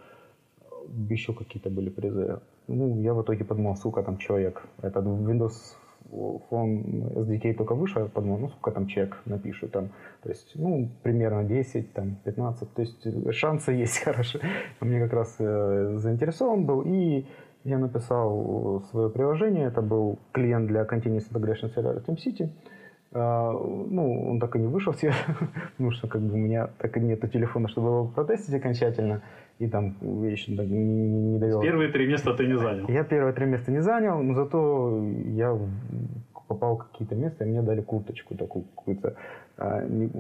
Еще 1.11 1.33
какие-то 1.33 1.71
были 1.71 1.89
призы. 1.89 2.41
Ну, 2.69 3.01
я 3.01 3.13
в 3.15 3.23
итоге 3.23 3.45
подумал, 3.45 3.77
сука, 3.77 4.03
там 4.03 4.19
человек. 4.19 4.63
Этот 4.83 5.05
Windows 5.05 5.75
Phone 6.11 7.13
SDK 7.15 7.55
только 7.55 7.75
вышел, 7.75 8.03
я 8.03 8.09
подумал, 8.09 8.39
ну, 8.39 8.49
сколько 8.51 8.71
там 8.71 8.87
человек 8.87 9.17
напишет 9.25 9.73
там. 9.73 9.89
То 10.23 10.29
есть, 10.29 10.53
ну, 10.55 10.89
примерно 11.03 11.45
10, 11.45 11.93
там, 11.93 12.17
15. 12.25 12.75
То 12.75 12.83
есть, 12.83 13.35
шансы 13.35 13.73
есть 13.73 13.99
хорошие. 14.05 14.45
Мне 14.81 15.01
как 15.01 15.13
раз 15.13 15.37
э, 15.39 15.97
заинтересован 15.97 16.65
был. 16.65 16.83
И 16.87 17.27
я 17.67 17.79
написал 17.79 18.83
свое 18.91 19.11
приложение. 19.11 19.67
Это 19.67 19.83
был 19.83 20.19
клиент 20.33 20.69
для 20.69 20.85
Continuous 20.85 21.31
Integration 21.31 21.75
Server 21.75 22.05
TeamCity. 22.05 22.49
А, 23.13 23.53
ну, 23.53 24.31
он 24.31 24.41
так 24.41 24.55
и 24.57 24.59
не 24.59 24.69
вышел 24.69 24.93
все, 24.97 25.13
потому 25.73 25.91
что 25.91 26.07
как 26.07 26.23
бы 26.23 26.35
у 26.35 26.37
меня 26.37 26.69
так 26.79 26.97
и 26.97 27.01
нет 27.01 27.21
телефона, 27.33 27.69
чтобы 27.69 27.89
его 27.89 28.05
протестить 28.07 28.55
окончательно. 28.55 29.23
И 29.59 29.67
там 29.69 29.97
я 30.23 30.31
еще 30.31 30.53
не, 30.53 30.59
не 30.59 31.39
довел. 31.39 31.61
Первые 31.61 31.91
три 31.91 32.07
места 32.07 32.35
ты 32.35 32.47
не 32.47 32.57
занял. 32.57 32.89
Я 32.89 33.05
первые 33.05 33.33
три 33.33 33.47
места 33.47 33.73
не 33.73 33.81
занял, 33.81 34.23
но 34.23 34.35
зато 34.35 35.03
я 35.35 35.59
попал 36.47 36.77
в 36.77 36.89
какие-то 36.89 37.15
места, 37.15 37.45
и 37.45 37.49
мне 37.49 37.63
дали 37.63 37.81
курточку 37.81 38.35
такую 38.37 38.65
какую-то. 38.65 39.17
А, 39.57 39.83
не, 39.85 40.11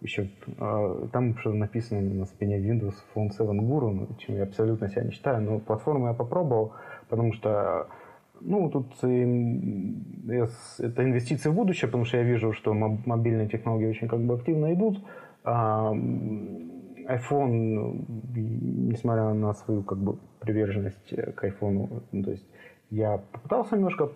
еще 0.00 0.28
а, 0.58 1.08
там 1.12 1.36
что 1.38 1.52
написано 1.52 2.00
на 2.00 2.26
спине 2.26 2.58
Windows 2.58 2.94
Phone 3.14 3.30
7 3.30 3.46
Guru, 3.60 3.90
ну, 3.90 4.08
чем 4.18 4.36
я 4.36 4.42
абсолютно 4.44 4.88
себя 4.88 5.04
не 5.04 5.10
считаю, 5.10 5.42
но 5.42 5.58
платформу 5.58 6.08
я 6.08 6.14
попробовал, 6.14 6.72
потому 7.08 7.32
что 7.32 7.88
ну, 8.40 8.68
тут 8.68 8.92
это 8.98 9.08
инвестиции 11.02 11.48
в 11.48 11.54
будущее, 11.54 11.88
потому 11.88 12.04
что 12.04 12.18
я 12.18 12.24
вижу, 12.24 12.52
что 12.52 12.74
мобильные 12.74 13.48
технологии 13.48 13.88
очень 13.88 14.08
как 14.08 14.20
бы 14.20 14.34
активно 14.34 14.74
идут. 14.74 14.98
А 15.44 15.92
iPhone, 17.06 18.06
несмотря 18.34 19.32
на 19.34 19.54
свою 19.54 19.82
как 19.82 19.98
бы 19.98 20.18
приверженность 20.40 21.08
к 21.08 21.44
iPhone, 21.44 22.02
то 22.24 22.30
есть 22.30 22.46
я 22.94 23.18
попытался 23.32 23.76
немножко 23.76 24.08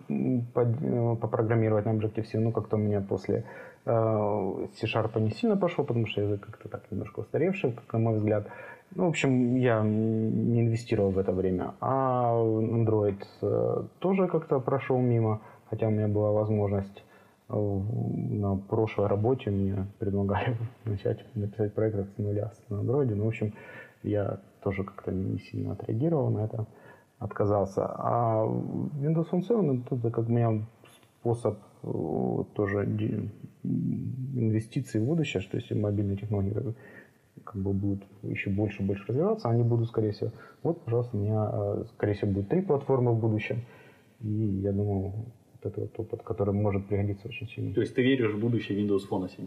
попрограммировать 1.21 1.85
на 1.85 1.91
Objective-C, 1.91 2.39
но 2.39 2.51
как-то 2.51 2.77
у 2.77 2.79
меня 2.79 3.01
после 3.01 3.43
C-Sharp 3.85 5.19
не 5.19 5.31
сильно 5.31 5.57
пошло, 5.57 5.83
потому 5.83 6.05
что 6.07 6.21
язык 6.21 6.45
как-то 6.45 6.69
так 6.69 6.83
немножко 6.91 7.19
устаревший, 7.19 7.73
как 7.73 7.91
на 7.93 7.99
мой 7.99 8.15
взгляд. 8.15 8.47
Ну, 8.95 9.05
в 9.05 9.09
общем, 9.09 9.55
я 9.55 9.81
не 9.81 10.61
инвестировал 10.61 11.11
в 11.11 11.19
это 11.19 11.31
время. 11.31 11.73
А 11.79 12.33
Android 12.33 13.21
э, 13.41 13.83
тоже 13.99 14.27
как-то 14.27 14.59
прошел 14.59 14.97
мимо, 14.97 15.41
хотя 15.69 15.87
у 15.87 15.91
меня 15.91 16.07
была 16.07 16.31
возможность 16.31 17.03
э, 17.49 17.53
на 17.55 18.55
прошлой 18.55 19.07
работе 19.07 19.51
мне 19.51 19.85
предлагали 19.99 20.57
начать 20.85 21.23
написать 21.35 21.73
проект 21.73 21.97
с 21.97 22.17
нуля 22.17 22.51
на 22.69 22.75
Android. 22.75 23.13
Ну, 23.13 23.25
в 23.25 23.27
общем, 23.27 23.53
я 24.03 24.39
тоже 24.63 24.83
как-то 24.83 25.11
не 25.11 25.37
сильно 25.39 25.73
отреагировал 25.73 26.29
на 26.29 26.45
это, 26.45 26.65
отказался. 27.19 27.85
А 27.85 28.43
Windows 28.45 29.29
Phone 29.29 29.41
7 29.41 29.83
это 29.91 30.09
как 30.09 30.27
у 30.27 30.31
меня 30.31 30.65
способ 31.19 31.59
э, 31.83 32.43
тоже 32.55 32.85
инвестиций 33.63 35.01
в 35.01 35.05
будущее, 35.05 35.41
что 35.41 35.57
если 35.57 35.75
мобильные 35.75 36.17
технологии 36.17 36.73
как 37.43 37.61
бы 37.61 37.73
будут 37.73 38.03
еще 38.23 38.49
больше 38.49 38.83
и 38.83 38.85
больше 38.85 39.05
развиваться, 39.07 39.49
они 39.49 39.63
будут, 39.63 39.87
скорее 39.87 40.11
всего, 40.11 40.31
вот, 40.63 40.83
пожалуйста, 40.83 41.17
у 41.17 41.19
меня, 41.19 41.49
э, 41.51 41.83
скорее 41.93 42.13
всего, 42.13 42.31
будет 42.31 42.49
три 42.49 42.61
платформы 42.61 43.11
в 43.13 43.19
будущем, 43.19 43.61
и 44.21 44.29
я 44.29 44.71
думаю, 44.71 45.13
вот 45.61 45.71
это 45.71 45.81
вот 45.81 45.99
опыт, 45.99 46.23
который 46.23 46.53
может 46.53 46.87
пригодиться 46.87 47.27
очень 47.27 47.47
сильно. 47.47 47.73
То 47.73 47.81
есть 47.81 47.95
ты 47.95 48.01
веришь 48.01 48.33
в 48.33 48.39
будущее 48.39 48.81
Windows 48.81 49.01
Phone 49.09 49.29
7? 49.29 49.45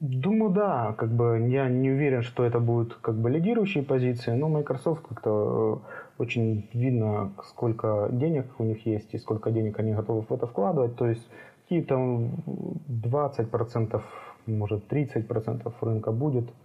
Думаю, 0.00 0.50
да. 0.50 0.94
Как 0.98 1.10
бы 1.10 1.46
я 1.48 1.68
не 1.68 1.90
уверен, 1.90 2.22
что 2.22 2.44
это 2.44 2.58
будут 2.58 2.94
как 2.94 3.16
бы 3.16 3.30
лидирующие 3.30 3.84
позиции, 3.84 4.32
но 4.32 4.48
Microsoft 4.48 5.06
как-то 5.06 5.82
э, 6.18 6.22
очень 6.22 6.68
видно, 6.72 7.32
сколько 7.44 8.08
денег 8.10 8.46
у 8.58 8.64
них 8.64 8.86
есть 8.86 9.14
и 9.14 9.18
сколько 9.18 9.50
денег 9.50 9.78
они 9.78 9.92
готовы 9.92 10.22
в 10.22 10.32
это 10.32 10.46
вкладывать. 10.46 10.96
То 10.96 11.06
есть 11.06 11.28
какие-то 11.62 11.94
20%, 11.94 14.02
может 14.46 14.92
30% 14.92 15.72
рынка 15.80 16.12
будет– 16.12 16.50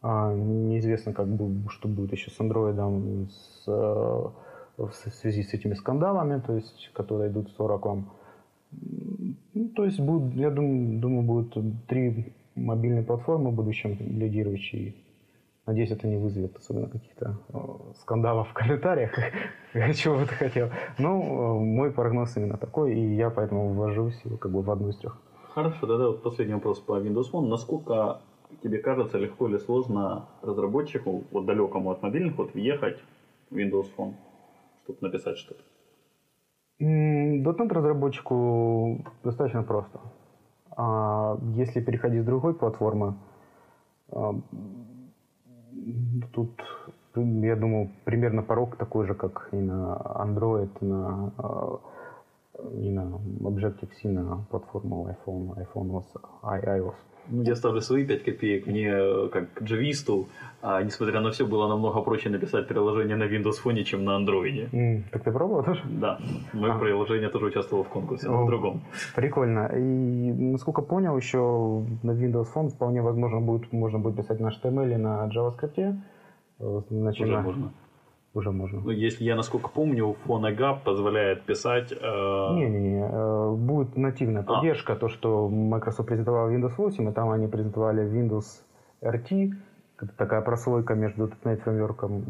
а, 0.00 0.32
неизвестно, 0.32 1.12
как 1.12 1.26
бы, 1.26 1.68
что 1.70 1.88
будет 1.88 2.12
еще 2.12 2.30
с 2.30 2.36
с, 2.36 3.64
э, 3.66 4.28
в 4.76 4.92
связи 4.92 5.42
с 5.42 5.54
этими 5.54 5.74
скандалами, 5.74 6.40
то 6.40 6.54
есть, 6.54 6.90
которые 6.92 7.30
идут 7.30 7.50
с 7.50 7.58
Oracle. 7.58 8.04
Ну, 8.70 9.68
то 9.74 9.84
есть, 9.84 9.98
будет, 9.98 10.34
я 10.34 10.50
думаю, 10.50 11.00
думаю, 11.00 11.22
будут 11.22 11.56
три 11.88 12.32
мобильные 12.58 13.04
платформы 13.04 13.50
в 13.50 13.54
будущем 13.54 13.96
лидирующие. 14.00 14.94
Надеюсь, 15.66 15.90
это 15.90 16.06
не 16.06 16.16
вызовет 16.16 16.56
особенно 16.56 16.88
каких-то 16.88 17.38
э, 17.52 17.58
скандалов 18.00 18.48
в 18.48 18.52
комментариях, 18.54 19.12
чего 19.96 20.16
бы 20.16 20.26
ты 20.26 20.34
хотел. 20.34 20.70
Но 20.98 21.20
э, 21.20 21.58
мой 21.60 21.90
прогноз 21.92 22.36
именно 22.36 22.56
такой, 22.56 22.94
и 22.94 23.14
я 23.14 23.28
поэтому 23.30 23.72
ввожусь 23.74 24.18
как 24.40 24.50
бы 24.50 24.62
в 24.62 24.70
одну 24.70 24.88
из 24.88 24.96
трех. 24.96 25.18
Хорошо, 25.54 25.86
тогда 25.86 26.06
вот 26.06 26.22
последний 26.22 26.54
вопрос 26.54 26.80
по 26.80 26.98
Windows 26.98 27.30
Phone. 27.32 27.48
Насколько 27.48 28.20
тебе 28.62 28.78
кажется, 28.78 29.18
легко 29.18 29.48
или 29.48 29.58
сложно 29.58 30.26
разработчику, 30.42 31.24
вот 31.30 31.46
далекому 31.46 31.90
от 31.90 32.02
мобильных, 32.02 32.38
вот 32.38 32.54
въехать 32.54 32.98
в 33.50 33.56
Windows 33.56 33.86
Phone, 33.96 34.14
чтобы 34.84 34.98
написать 35.00 35.36
что-то? 35.36 35.62
.NET 36.80 37.72
разработчику 37.72 39.04
достаточно 39.24 39.62
просто. 39.62 40.00
А 40.80 41.36
если 41.56 41.80
переходить 41.80 42.22
с 42.22 42.24
другой 42.26 42.54
платформы, 42.54 43.14
тут, 46.32 46.62
я 47.16 47.56
думаю, 47.56 47.90
примерно 48.04 48.44
порог 48.44 48.76
такой 48.76 49.04
же, 49.08 49.14
как 49.14 49.48
и 49.50 49.56
на 49.56 49.96
Android, 50.24 50.70
на, 50.80 51.32
а, 51.36 51.80
и 52.74 52.90
на 52.90 53.20
Objective-C, 53.40 54.08
на 54.08 54.44
платформу 54.50 55.08
iPhone, 55.08 55.66
iPhone 55.66 56.04
iOS. 56.42 56.94
Ну, 57.30 57.42
я 57.42 57.54
ставлю 57.54 57.80
свои 57.80 58.04
5 58.04 58.24
копеек. 58.24 58.66
Мне, 58.66 59.28
как 59.28 59.62
джависту, 59.62 60.28
а, 60.62 60.82
несмотря 60.82 61.20
на 61.20 61.30
все, 61.30 61.46
было 61.46 61.68
намного 61.68 62.00
проще 62.00 62.30
написать 62.30 62.68
приложение 62.68 63.16
на 63.16 63.24
Windows 63.24 63.62
Phone, 63.64 63.82
чем 63.84 64.04
на 64.04 64.18
Android. 64.18 64.70
Mm, 64.72 65.02
так 65.12 65.22
ты 65.22 65.32
пробовал 65.32 65.64
тоже? 65.64 65.82
Да. 66.00 66.18
Мое 66.52 66.74
а. 66.74 66.78
приложение 66.78 67.28
тоже 67.28 67.46
участвовало 67.46 67.84
в 67.84 67.88
конкурсе, 67.88 68.28
но 68.28 68.44
в 68.44 68.46
другом. 68.46 68.80
Прикольно. 69.14 69.70
И, 69.76 70.32
насколько 70.32 70.82
понял, 70.82 71.16
еще 71.16 71.38
на 72.02 72.10
Windows 72.12 72.46
Phone 72.54 72.68
вполне 72.68 73.02
возможно 73.02 73.40
будет, 73.40 73.72
можно 73.72 73.98
будет 73.98 74.16
писать 74.16 74.40
на 74.40 74.48
HTML 74.48 74.86
или 74.86 74.96
на 74.96 75.28
JavaScript. 75.28 75.96
Начиная, 76.90 77.38
Уже 77.38 77.40
можно 77.40 77.72
уже 78.34 78.50
можно. 78.50 78.80
Ну, 78.80 78.90
если 78.90 79.24
я, 79.24 79.36
насколько 79.36 79.68
помню, 79.68 80.16
PhoneGap 80.26 80.84
позволяет 80.84 81.44
писать... 81.44 81.92
Э... 81.92 82.54
Не-не-не, 82.54 83.08
э, 83.10 83.54
будет 83.56 83.96
нативная 83.96 84.42
а. 84.42 84.44
поддержка, 84.44 84.92
а. 84.92 84.96
то, 84.96 85.08
что 85.08 85.48
Microsoft 85.48 86.08
презентовала 86.08 86.50
Windows 86.50 86.74
8, 86.76 87.08
и 87.08 87.12
там 87.12 87.30
они 87.30 87.46
презентовали 87.46 88.04
Windows 88.04 88.62
RT, 89.02 89.52
это 90.00 90.16
такая 90.16 90.42
прослойка 90.42 90.94
между 90.94 91.26
.NET 91.44 91.62
фреймворком 91.62 92.22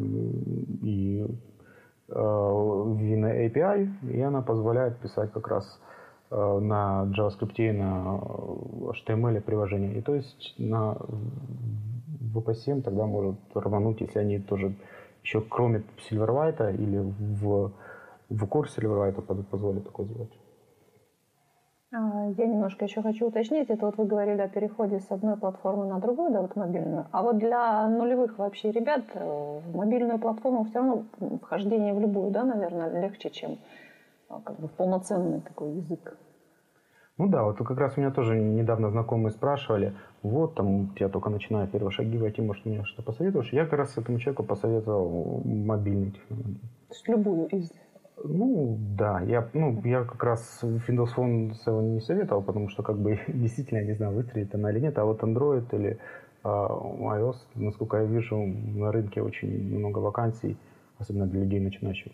и 0.82 1.26
Vina 2.08 3.46
API, 3.46 4.10
и 4.10 4.20
она 4.22 4.40
позволяет 4.40 4.98
писать 4.98 5.30
как 5.32 5.48
раз 5.48 5.80
на 6.30 7.06
JavaScript 7.16 7.56
и 7.56 7.70
на 7.72 8.18
HTML 8.92 9.40
приложения. 9.42 9.98
И 9.98 10.00
то 10.00 10.14
есть 10.14 10.54
на 10.58 10.96
VP7 12.34 12.82
тогда 12.82 13.06
может 13.06 13.36
рвануть, 13.54 14.00
если 14.00 14.18
они 14.18 14.38
тоже 14.38 14.74
еще 15.28 15.42
кроме 15.42 15.84
Silverlight 16.10 16.74
или 16.74 16.98
в, 16.98 17.72
в 18.30 18.44
Core 18.44 18.66
Silverlight 18.74 19.44
позволят 19.44 19.84
такое 19.84 20.06
сделать. 20.06 20.32
А, 21.92 22.30
я 22.36 22.46
немножко 22.46 22.86
еще 22.86 23.02
хочу 23.02 23.26
уточнить. 23.28 23.68
Это 23.68 23.86
вот 23.86 23.98
вы 23.98 24.06
говорили 24.06 24.40
о 24.40 24.48
переходе 24.48 25.00
с 25.00 25.10
одной 25.10 25.36
платформы 25.36 25.86
на 25.86 26.00
другую, 26.00 26.32
да, 26.32 26.40
вот 26.40 26.56
мобильную. 26.56 27.06
А 27.12 27.22
вот 27.22 27.38
для 27.38 27.86
нулевых 27.88 28.38
вообще 28.38 28.70
ребят 28.70 29.04
э, 29.14 29.60
в 29.60 29.76
мобильную 29.76 30.18
платформу 30.18 30.64
все 30.64 30.78
равно 30.78 31.04
вхождение 31.42 31.92
в 31.92 32.00
любую, 32.00 32.30
да, 32.30 32.44
наверное, 32.44 33.02
легче, 33.02 33.28
чем 33.30 33.58
а, 34.30 34.40
как 34.40 34.58
бы 34.58 34.68
полноценный 34.68 35.42
такой 35.42 35.72
язык. 35.72 36.16
Ну 37.18 37.26
да, 37.28 37.42
вот 37.42 37.58
как 37.58 37.76
раз 37.78 37.96
у 37.96 38.00
меня 38.00 38.12
тоже 38.12 38.38
недавно 38.38 38.90
знакомые 38.90 39.32
спрашивали, 39.32 39.94
вот 40.22 40.54
там 40.54 40.94
я 40.98 41.08
только 41.08 41.30
начинаю 41.30 41.68
первые 41.68 41.92
шаги 41.92 42.18
войти, 42.18 42.42
может 42.42 42.64
мне 42.64 42.84
что 42.84 43.02
посоветуешь? 43.02 43.52
Я 43.52 43.64
как 43.64 43.78
раз 43.78 43.96
этому 43.96 44.18
человеку 44.18 44.42
посоветовал 44.42 45.42
мобильные 45.44 46.12
технологии. 46.12 46.60
То 46.88 46.94
есть 46.94 47.08
любую 47.08 47.46
из 47.48 47.72
ну, 48.24 48.76
да, 48.96 49.20
я, 49.20 49.48
ну, 49.52 49.80
я 49.84 50.02
как 50.04 50.22
раз 50.24 50.60
Windows 50.62 51.10
Phone 51.16 51.54
7 51.54 51.94
не 51.94 52.00
советовал, 52.00 52.42
потому 52.42 52.68
что 52.68 52.82
как 52.82 52.98
бы 52.98 53.20
действительно 53.28 53.84
не 53.84 53.94
знаю, 53.94 54.12
выстрелит 54.12 54.54
она 54.54 54.70
или 54.70 54.80
нет, 54.80 54.98
а 54.98 55.04
вот 55.04 55.22
Android 55.22 55.66
или 55.72 55.98
uh, 56.42 56.98
iOS, 56.98 57.36
насколько 57.54 57.98
я 57.98 58.04
вижу, 58.04 58.36
на 58.36 58.92
рынке 58.92 59.22
очень 59.22 59.78
много 59.78 59.98
вакансий, 59.98 60.56
особенно 60.98 61.26
для 61.26 61.42
людей 61.42 61.60
начинающих. 61.60 62.12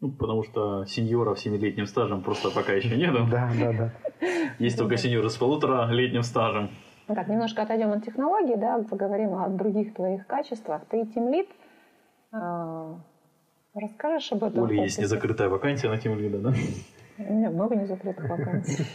Ну, 0.00 0.12
потому 0.12 0.44
что 0.44 0.84
сеньоров 0.86 1.38
с 1.38 1.46
7-летним 1.46 1.86
стажем 1.86 2.22
просто 2.22 2.50
пока 2.50 2.72
еще 2.72 2.96
нету. 2.98 3.26
Да, 3.30 3.50
да, 3.58 3.72
да. 3.72 3.92
Есть 4.58 4.78
только 4.78 4.96
сеньоры 4.96 5.28
с 5.28 5.36
полутора-летним 5.36 6.22
стажем. 6.22 6.70
Так, 7.14 7.28
немножко 7.28 7.62
отойдем 7.62 7.92
от 7.92 8.04
технологий, 8.04 8.56
да, 8.56 8.82
поговорим 8.88 9.34
о 9.34 9.48
других 9.48 9.94
твоих 9.94 10.26
качествах. 10.26 10.82
Ты 10.90 11.06
тимлит, 11.06 11.48
Расскажешь 13.74 14.32
об 14.32 14.44
этом? 14.44 14.64
Оля, 14.64 14.82
есть 14.82 14.98
незакрытая 14.98 15.48
вакансия 15.48 15.88
на 15.88 15.98
тем 15.98 16.18
лида, 16.18 16.38
да? 16.38 16.52
У 17.18 17.32
меня 17.32 17.50
много 17.50 17.76
незакрытых 17.76 18.28
вакансий. 18.28 18.84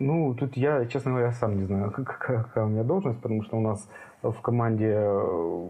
Ну, 0.00 0.34
тут 0.34 0.56
я, 0.56 0.86
честно 0.86 1.10
говоря, 1.12 1.30
сам 1.32 1.58
не 1.58 1.64
знаю, 1.66 1.92
какая 1.92 2.64
у 2.64 2.68
меня 2.68 2.84
должность, 2.84 3.20
потому 3.20 3.42
что 3.42 3.58
у 3.58 3.60
нас 3.60 3.86
в 4.22 4.40
команде 4.40 4.86
э, 4.86 5.68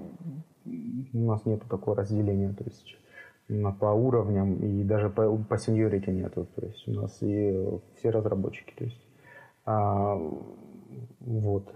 у 1.12 1.18
нас 1.26 1.44
нет 1.44 1.62
такого 1.68 1.96
разделения, 1.96 2.52
то 2.52 2.62
есть 2.62 2.96
по 3.80 3.86
уровням 3.86 4.54
и 4.54 4.84
даже 4.84 5.10
по, 5.10 5.36
по 5.36 5.58
сеньорити 5.58 6.10
нету, 6.10 6.46
то 6.54 6.64
есть 6.64 6.86
у 6.86 6.92
нас 6.92 7.18
и 7.22 7.80
все 7.96 8.10
разработчики, 8.10 8.72
то 8.76 8.84
есть 8.84 9.02
а, 9.66 10.16
вот. 11.20 11.72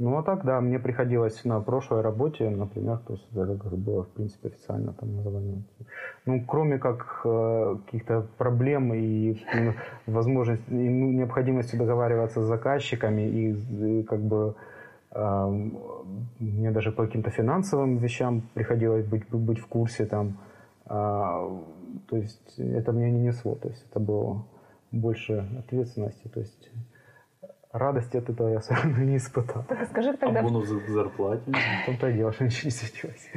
Ну, 0.00 0.16
а 0.16 0.22
так, 0.22 0.44
да, 0.44 0.60
мне 0.60 0.78
приходилось 0.78 1.44
на 1.44 1.60
прошлой 1.60 2.02
работе, 2.02 2.48
например, 2.48 2.98
то 2.98 3.14
есть 3.14 3.26
это 3.32 3.76
было, 3.76 4.04
в 4.04 4.08
принципе, 4.10 4.48
официально 4.48 4.92
там 4.92 5.16
название. 5.16 5.64
Ну, 6.24 6.44
кроме 6.46 6.78
как 6.78 7.22
э, 7.24 7.76
каких-то 7.84 8.24
проблем 8.38 8.94
и 8.94 9.42
ну, 9.54 9.72
возможности, 10.06 10.70
и 10.70 10.88
ну, 10.88 11.10
необходимости 11.10 11.74
договариваться 11.74 12.42
с 12.42 12.46
заказчиками 12.46 13.22
и, 13.22 14.00
и 14.00 14.02
как 14.04 14.20
бы 14.20 14.54
э, 15.10 15.68
мне 16.38 16.70
даже 16.70 16.92
по 16.92 17.04
каким-то 17.04 17.30
финансовым 17.30 17.98
вещам 17.98 18.42
приходилось 18.54 19.04
быть, 19.04 19.28
быть 19.30 19.58
в 19.58 19.66
курсе 19.66 20.06
там. 20.06 20.38
Э, 20.86 21.58
то 22.08 22.16
есть 22.16 22.54
это 22.56 22.92
мне 22.92 23.10
не 23.10 23.20
несло, 23.20 23.56
то 23.56 23.66
есть 23.66 23.84
это 23.90 23.98
было 23.98 24.44
больше 24.92 25.44
ответственности, 25.58 26.28
то 26.28 26.38
есть 26.38 26.70
радости 27.72 28.16
от 28.16 28.28
этого 28.28 28.48
я 28.48 28.60
совершенно 28.60 29.04
не 29.04 29.16
испытал. 29.16 29.64
Так 29.68 29.86
скажи 29.88 30.16
тогда... 30.16 30.40
А 30.40 30.42
бонус 30.42 30.68
к 30.68 30.88
зарплате? 30.88 31.42
В 31.46 31.86
том-то 31.86 32.08
и 32.08 32.14
дело, 32.14 32.32
что 32.32 32.44
ничего 32.44 32.66
не 32.66 32.70
светилось. 32.70 33.30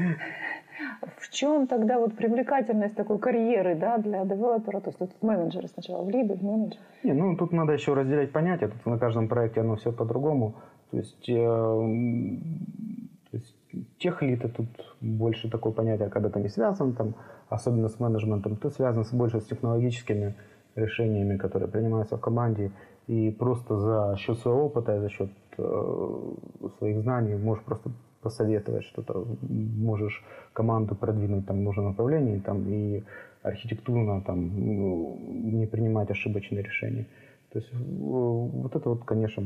В 1.18 1.30
чем 1.30 1.68
тогда 1.68 2.00
вот 2.00 2.16
привлекательность 2.16 2.96
такой 2.96 3.20
карьеры 3.20 3.76
да, 3.76 3.98
для 3.98 4.26
девелопера? 4.26 4.80
То 4.80 4.90
есть 4.90 5.00
тут 5.00 5.12
менеджеры 5.22 5.68
сначала 5.68 6.04
в 6.04 6.10
лиды, 6.10 6.36
в 6.36 6.44
менеджер. 6.44 6.80
Не, 7.04 7.14
ну 7.14 7.36
тут 7.36 7.52
надо 7.52 7.74
еще 7.74 7.94
разделять 7.94 8.32
понятия. 8.32 8.68
Тут 8.68 8.86
на 8.86 8.98
каждом 8.98 9.28
проекте 9.28 9.62
оно 9.62 9.76
все 9.76 9.92
по-другому. 9.92 10.56
То 10.92 10.98
есть, 10.98 11.30
э, 11.30 11.34
то 11.34 13.38
есть 13.38 13.56
техлит 13.98 14.42
тут 14.56 14.68
больше 15.00 15.50
такое 15.50 15.72
понятие, 15.72 16.10
когда 16.10 16.30
ты 16.30 16.40
не 16.40 16.50
связан, 16.50 16.94
там, 16.94 17.16
особенно 17.50 17.88
с 17.88 18.00
менеджментом, 18.00 18.58
ты 18.58 18.70
связан 18.70 19.06
больше 19.18 19.40
с 19.40 19.46
технологическими 19.46 20.36
решениями, 20.76 21.38
которые 21.38 21.70
принимаются 21.70 22.18
в 22.18 22.22
команде 22.22 22.72
и 23.12 23.30
просто 23.30 23.78
за 23.78 24.16
счет 24.18 24.40
своего 24.40 24.68
опыта 24.68 24.96
и 24.96 25.00
за 25.00 25.10
счет 25.10 25.30
э, 25.58 26.34
своих 26.78 27.02
знаний 27.02 27.36
можешь 27.36 27.64
просто 27.66 27.92
посоветовать 28.22 28.86
что-то, 28.86 29.26
можешь 29.42 30.24
команду 30.54 30.96
продвинуть 30.96 31.46
там 31.46 31.58
в 31.58 31.62
нужном 31.62 31.88
направлении 31.88 32.40
там, 32.40 32.64
и 32.70 33.04
архитектурно 33.44 34.22
там, 34.22 34.50
ну, 34.56 35.20
не 35.28 35.66
принимать 35.66 36.10
ошибочные 36.10 36.64
решения. 36.64 37.06
То 37.52 37.60
есть 37.60 37.74
вот 37.74 38.76
это 38.76 38.90
вот, 38.90 39.04
конечно, 39.04 39.42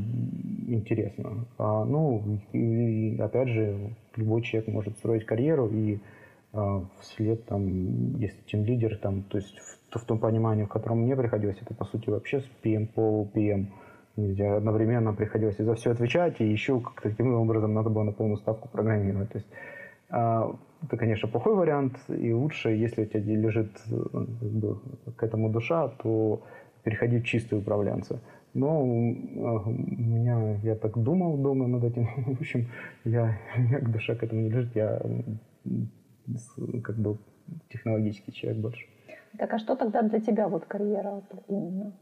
интересно. 0.67 1.45
А, 1.57 1.85
ну, 1.85 2.39
и, 2.53 3.17
опять 3.19 3.47
же, 3.47 3.95
любой 4.15 4.43
человек 4.43 4.69
может 4.69 4.97
строить 4.97 5.25
карьеру 5.25 5.69
и 5.69 5.97
а, 6.53 6.83
вслед 6.99 7.45
там, 7.45 8.17
если 8.17 8.41
тем 8.45 8.63
лидер, 8.63 8.97
там, 8.97 9.23
то 9.23 9.37
есть 9.37 9.57
в, 9.57 9.84
в 9.99 10.05
том 10.05 10.19
понимании, 10.19 10.63
в 10.63 10.69
котором 10.69 11.01
мне 11.01 11.15
приходилось, 11.15 11.57
это 11.61 11.73
по 11.73 11.85
сути 11.85 12.09
вообще 12.09 12.41
с 12.41 12.49
PM, 12.63 12.87
по 12.87 13.27
PM, 13.33 13.67
где 14.17 14.47
одновременно 14.47 15.13
приходилось 15.13 15.59
и 15.59 15.63
за 15.63 15.75
все 15.75 15.91
отвечать, 15.91 16.39
и 16.39 16.45
еще 16.45 16.79
как-то 16.79 17.09
таким 17.09 17.33
образом 17.33 17.73
надо 17.73 17.89
было 17.89 18.03
на 18.03 18.11
полную 18.11 18.37
ставку 18.37 18.69
программировать. 18.69 19.31
То 19.31 19.37
есть 19.37 19.49
а, 20.09 20.55
это, 20.83 20.97
конечно, 20.97 21.27
плохой 21.27 21.55
вариант, 21.55 21.97
и 22.07 22.31
лучше, 22.31 22.69
если 22.69 23.03
у 23.03 23.05
тебя 23.05 23.19
лежит 23.19 23.71
как 23.89 24.51
бы, 24.51 24.79
к 25.15 25.23
этому 25.23 25.49
душа, 25.49 25.89
то 25.89 26.43
переходить 26.83 27.23
в 27.23 27.27
чистые 27.27 27.59
управленцы. 27.59 28.19
Но 28.53 28.81
у 28.81 28.85
меня, 28.85 30.55
я 30.63 30.75
так 30.75 30.97
думал 30.97 31.37
дома 31.37 31.67
над 31.67 31.83
этим, 31.83 32.07
в 32.35 32.39
общем, 32.39 32.67
я, 33.03 33.37
у 33.57 33.61
меня 33.61 33.79
душа 33.81 34.15
к 34.15 34.23
этому 34.23 34.41
не 34.41 34.49
лежит, 34.49 34.75
я 34.75 35.01
как 36.83 36.95
бы 36.95 37.17
технологический 37.69 38.31
человек 38.31 38.61
больше. 38.61 38.85
Так 39.37 39.53
а 39.53 39.59
что 39.59 39.75
тогда 39.75 40.01
для 40.01 40.19
тебя 40.19 40.47
вот 40.47 40.65
карьера 40.65 41.21
именно? 41.47 41.93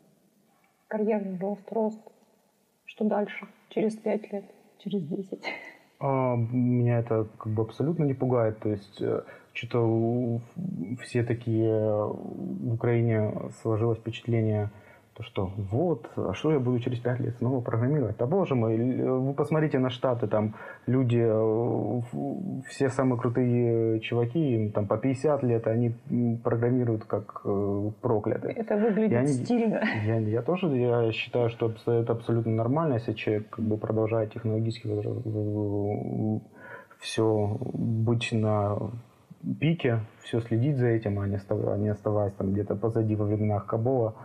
Карьерный 0.87 1.37
рост, 1.39 1.71
рост. 1.71 2.01
Что 2.85 3.05
дальше? 3.05 3.47
Через 3.69 3.95
пять 3.95 4.31
лет? 4.31 4.45
Через 4.79 5.01
десять? 5.03 5.43
А, 5.99 6.35
меня 6.35 6.99
это 6.99 7.27
как 7.37 7.53
бы 7.53 7.63
абсолютно 7.63 8.03
не 8.03 8.13
пугает. 8.13 8.59
То 8.59 8.69
есть 8.69 9.01
э, 9.01 9.23
что-то 9.53 10.41
все 11.01 11.23
такие 11.23 11.73
в 11.73 12.73
Украине 12.73 13.33
сложилось 13.61 13.99
впечатление, 13.99 14.69
то 15.15 15.23
что 15.23 15.51
вот, 15.55 16.09
а 16.15 16.33
что 16.33 16.51
я 16.51 16.59
буду 16.59 16.79
через 16.79 16.99
пять 16.99 17.19
лет 17.19 17.37
снова 17.37 17.61
программировать? 17.61 18.17
Да 18.17 18.25
боже 18.25 18.55
мой, 18.55 18.77
вы 18.77 19.33
посмотрите 19.33 19.77
на 19.77 19.89
Штаты, 19.89 20.27
там 20.27 20.55
люди, 20.87 21.21
э, 21.23 22.61
все 22.67 22.89
самые 22.89 23.19
крутые 23.19 23.99
чуваки, 23.99 24.55
им 24.55 24.71
там 24.71 24.87
по 24.87 24.97
50 24.97 25.43
лет, 25.43 25.67
они 25.67 25.95
программируют 26.43 27.05
как 27.05 27.41
э, 27.45 27.91
проклятые. 28.01 28.55
Это 28.55 28.75
выглядит 28.75 29.11
я, 29.11 29.27
стильно. 29.27 29.83
Я, 30.03 30.17
я 30.17 30.41
тоже 30.41 30.67
я 30.75 31.11
считаю, 31.11 31.49
что 31.49 31.71
это 31.85 32.13
абсолютно 32.13 32.51
нормально, 32.51 32.95
если 32.95 33.13
человек 33.13 33.49
как 33.51 33.65
бы 33.65 33.77
продолжает 33.77 34.33
технологически 34.33 34.89
все 36.99 37.57
быть 37.73 38.31
на 38.31 38.77
пике, 39.59 39.99
все 40.23 40.39
следить 40.39 40.77
за 40.77 40.87
этим, 40.87 41.19
а 41.19 41.27
не, 41.27 41.35
оставаясь, 41.35 41.81
не 41.81 41.89
оставаясь 41.89 42.33
там 42.33 42.53
где-то 42.53 42.75
позади 42.75 43.15
во 43.15 43.25
временах 43.25 43.65
Кабова 43.65 44.15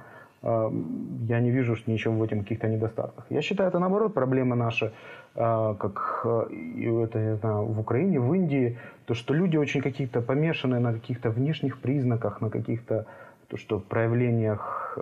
я 0.42 1.40
не 1.40 1.50
вижу 1.50 1.76
ничего 1.86 2.14
в 2.14 2.22
этом 2.22 2.40
каких-то 2.40 2.68
недостатках. 2.68 3.26
Я 3.30 3.42
считаю, 3.42 3.68
это 3.68 3.78
наоборот 3.78 4.14
проблема 4.14 4.56
наша, 4.56 4.92
а, 5.34 5.74
как 5.74 6.24
это, 6.24 7.18
я 7.18 7.36
знаю, 7.36 7.64
в 7.64 7.80
Украине, 7.80 8.20
в 8.20 8.32
Индии, 8.34 8.78
то, 9.06 9.14
что 9.14 9.34
люди 9.34 9.56
очень 9.56 9.82
какие-то 9.82 10.20
помешаны 10.20 10.78
на 10.78 10.92
каких-то 10.92 11.30
внешних 11.30 11.80
признаках, 11.80 12.40
на 12.40 12.50
каких-то 12.50 13.06
то, 13.48 13.56
что 13.56 13.80
проявлениях 13.80 14.96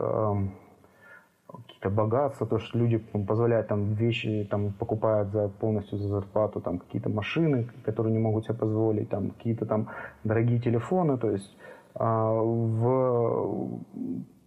какие-то 1.49 1.91
богатства, 1.91 2.47
то, 2.47 2.59
что 2.59 2.79
люди 2.79 2.99
позволяют 2.99 3.69
там 3.69 3.95
вещи, 3.95 4.47
там 4.51 4.73
покупают 4.73 5.31
за 5.31 5.49
полностью 5.49 5.99
за 5.99 6.09
зарплату, 6.09 6.61
там 6.61 6.79
какие-то 6.79 7.09
машины, 7.09 7.69
которые 7.85 8.13
не 8.13 8.19
могут 8.19 8.45
себе 8.45 8.55
позволить, 8.55 9.09
там 9.09 9.31
какие-то 9.31 9.67
там 9.67 9.89
дорогие 10.25 10.59
телефоны, 10.59 11.19
то 11.19 11.31
есть 11.31 11.57
а, 11.95 12.33
в 12.33 13.81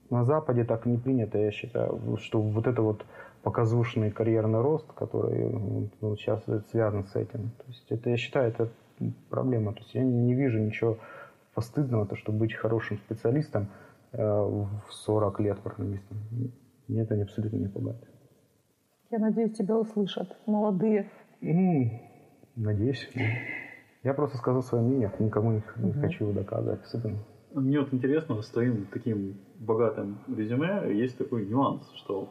на 0.09 0.23
Западе 0.23 0.63
так 0.63 0.85
не 0.85 0.97
принято, 0.97 1.37
я 1.37 1.51
считаю, 1.51 2.17
что 2.17 2.41
вот 2.41 2.67
это 2.67 2.81
вот 2.81 3.05
показушный 3.43 4.11
карьерный 4.11 4.61
рост, 4.61 4.91
который 4.93 5.49
ну, 6.01 6.15
сейчас 6.17 6.43
связан 6.71 7.05
с 7.05 7.15
этим. 7.15 7.51
То 7.57 7.63
есть 7.67 7.85
это, 7.91 8.09
я 8.09 8.17
считаю, 8.17 8.49
это 8.49 8.69
проблема. 9.29 9.73
То 9.73 9.79
есть 9.79 9.93
я 9.93 10.03
не 10.03 10.33
вижу 10.33 10.59
ничего 10.59 10.97
постыдного, 11.53 12.05
то 12.05 12.15
что 12.15 12.31
быть 12.31 12.53
хорошим 12.53 12.97
специалистом 12.97 13.67
в 14.11 14.69
40 14.89 15.39
лет 15.39 15.59
программистом. 15.59 16.17
Мне 16.87 17.01
это 17.01 17.21
абсолютно 17.21 17.57
не 17.57 17.67
пугает. 17.67 18.03
Я 19.11 19.19
надеюсь, 19.19 19.57
тебя 19.57 19.77
услышат 19.77 20.35
молодые. 20.45 21.09
Ну, 21.41 21.91
надеюсь. 22.55 23.09
Я 24.03 24.13
просто 24.13 24.37
сказал 24.37 24.63
свое 24.63 24.83
мнение, 24.83 25.11
никому 25.19 25.51
не, 25.51 25.57
угу. 25.57 25.99
хочу 25.99 26.31
доказывать 26.31 26.81
особенно. 26.83 27.19
Мне 27.53 27.79
вот 27.79 27.93
интересно, 27.93 28.41
с 28.41 28.49
твоим 28.49 28.85
таким 28.91 29.35
богатым 29.59 30.17
резюме 30.27 30.93
есть 30.93 31.17
такой 31.17 31.45
нюанс, 31.45 31.81
что 31.95 32.29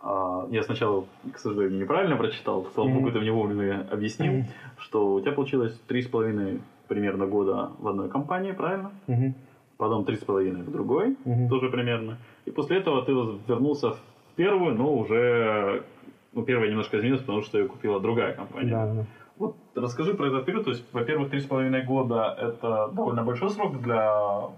а, 0.00 0.46
я 0.50 0.62
сначала, 0.62 1.06
к 1.32 1.38
сожалению, 1.38 1.80
неправильно 1.80 2.16
прочитал, 2.16 2.66
слава 2.74 2.88
mm-hmm. 2.88 2.94
богу, 2.94 3.12
ты 3.12 3.20
мне 3.20 3.32
вовремя 3.32 3.88
объяснил, 3.90 4.32
mm-hmm. 4.32 4.44
что 4.78 5.14
у 5.14 5.20
тебя 5.20 5.32
получилось 5.32 5.78
три 5.86 6.02
с 6.02 6.08
половиной 6.08 6.60
примерно 6.88 7.26
года 7.26 7.72
в 7.78 7.88
одной 7.88 8.08
компании, 8.08 8.52
правильно? 8.52 8.92
Mm-hmm. 9.08 9.32
Потом 9.76 10.04
три 10.04 10.16
с 10.16 10.24
половиной 10.24 10.62
в 10.62 10.70
другой, 10.70 11.16
mm-hmm. 11.24 11.48
тоже 11.48 11.68
примерно. 11.70 12.18
И 12.44 12.50
после 12.50 12.78
этого 12.78 13.04
ты 13.04 13.12
вернулся 13.12 13.90
в 13.90 14.00
первую, 14.36 14.74
но 14.74 14.94
уже 14.94 15.84
ну, 16.32 16.44
первая 16.44 16.70
немножко 16.70 16.96
изменилась, 16.98 17.22
потому 17.22 17.42
что 17.42 17.58
ее 17.58 17.66
купила 17.68 18.00
другая 18.00 18.34
компания. 18.34 18.70
Да. 18.70 19.06
Вот 19.36 19.56
расскажи 19.74 20.14
про 20.14 20.26
этот 20.26 20.44
период. 20.44 20.64
То 20.64 20.70
есть, 20.70 20.84
во-первых, 20.92 21.30
три 21.30 21.40
с 21.40 21.46
половиной 21.46 21.82
года 21.82 22.36
это 22.38 22.90
довольно 22.94 23.24
большой 23.24 23.50
срок 23.50 23.80
для 23.80 24.50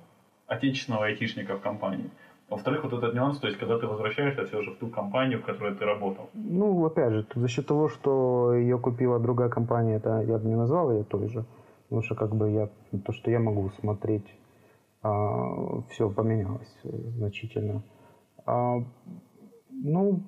отечественного 0.52 1.06
айтишника 1.06 1.56
в 1.56 1.60
компании. 1.60 2.10
Во-вторых, 2.48 2.84
вот 2.84 2.92
этот 2.92 3.14
нюанс, 3.14 3.38
то 3.38 3.46
есть, 3.46 3.58
когда 3.58 3.78
ты 3.78 3.86
возвращаешься 3.86 4.44
все 4.44 4.62
же 4.62 4.72
в 4.72 4.76
ту 4.76 4.88
компанию, 4.88 5.38
в 5.38 5.44
которой 5.44 5.74
ты 5.74 5.84
работал. 5.86 6.28
Ну, 6.34 6.84
опять 6.84 7.12
же, 7.12 7.26
за 7.34 7.48
счет 7.48 7.66
того, 7.66 7.88
что 7.88 8.54
ее 8.54 8.78
купила 8.78 9.18
другая 9.18 9.48
компания, 9.48 9.96
это 9.96 10.20
я 10.20 10.36
бы 10.38 10.48
не 10.48 10.56
назвал 10.56 10.92
ее 10.92 11.04
той 11.04 11.28
же. 11.28 11.44
Потому 11.88 12.02
что 12.02 12.14
как 12.14 12.34
бы 12.34 12.50
я, 12.50 12.68
то, 13.04 13.12
что 13.12 13.30
я 13.30 13.38
могу 13.38 13.70
смотреть, 13.80 14.26
а, 15.02 15.82
все 15.90 16.10
поменялось 16.10 16.80
значительно. 16.84 17.82
А, 18.46 18.84
ну, 19.70 20.22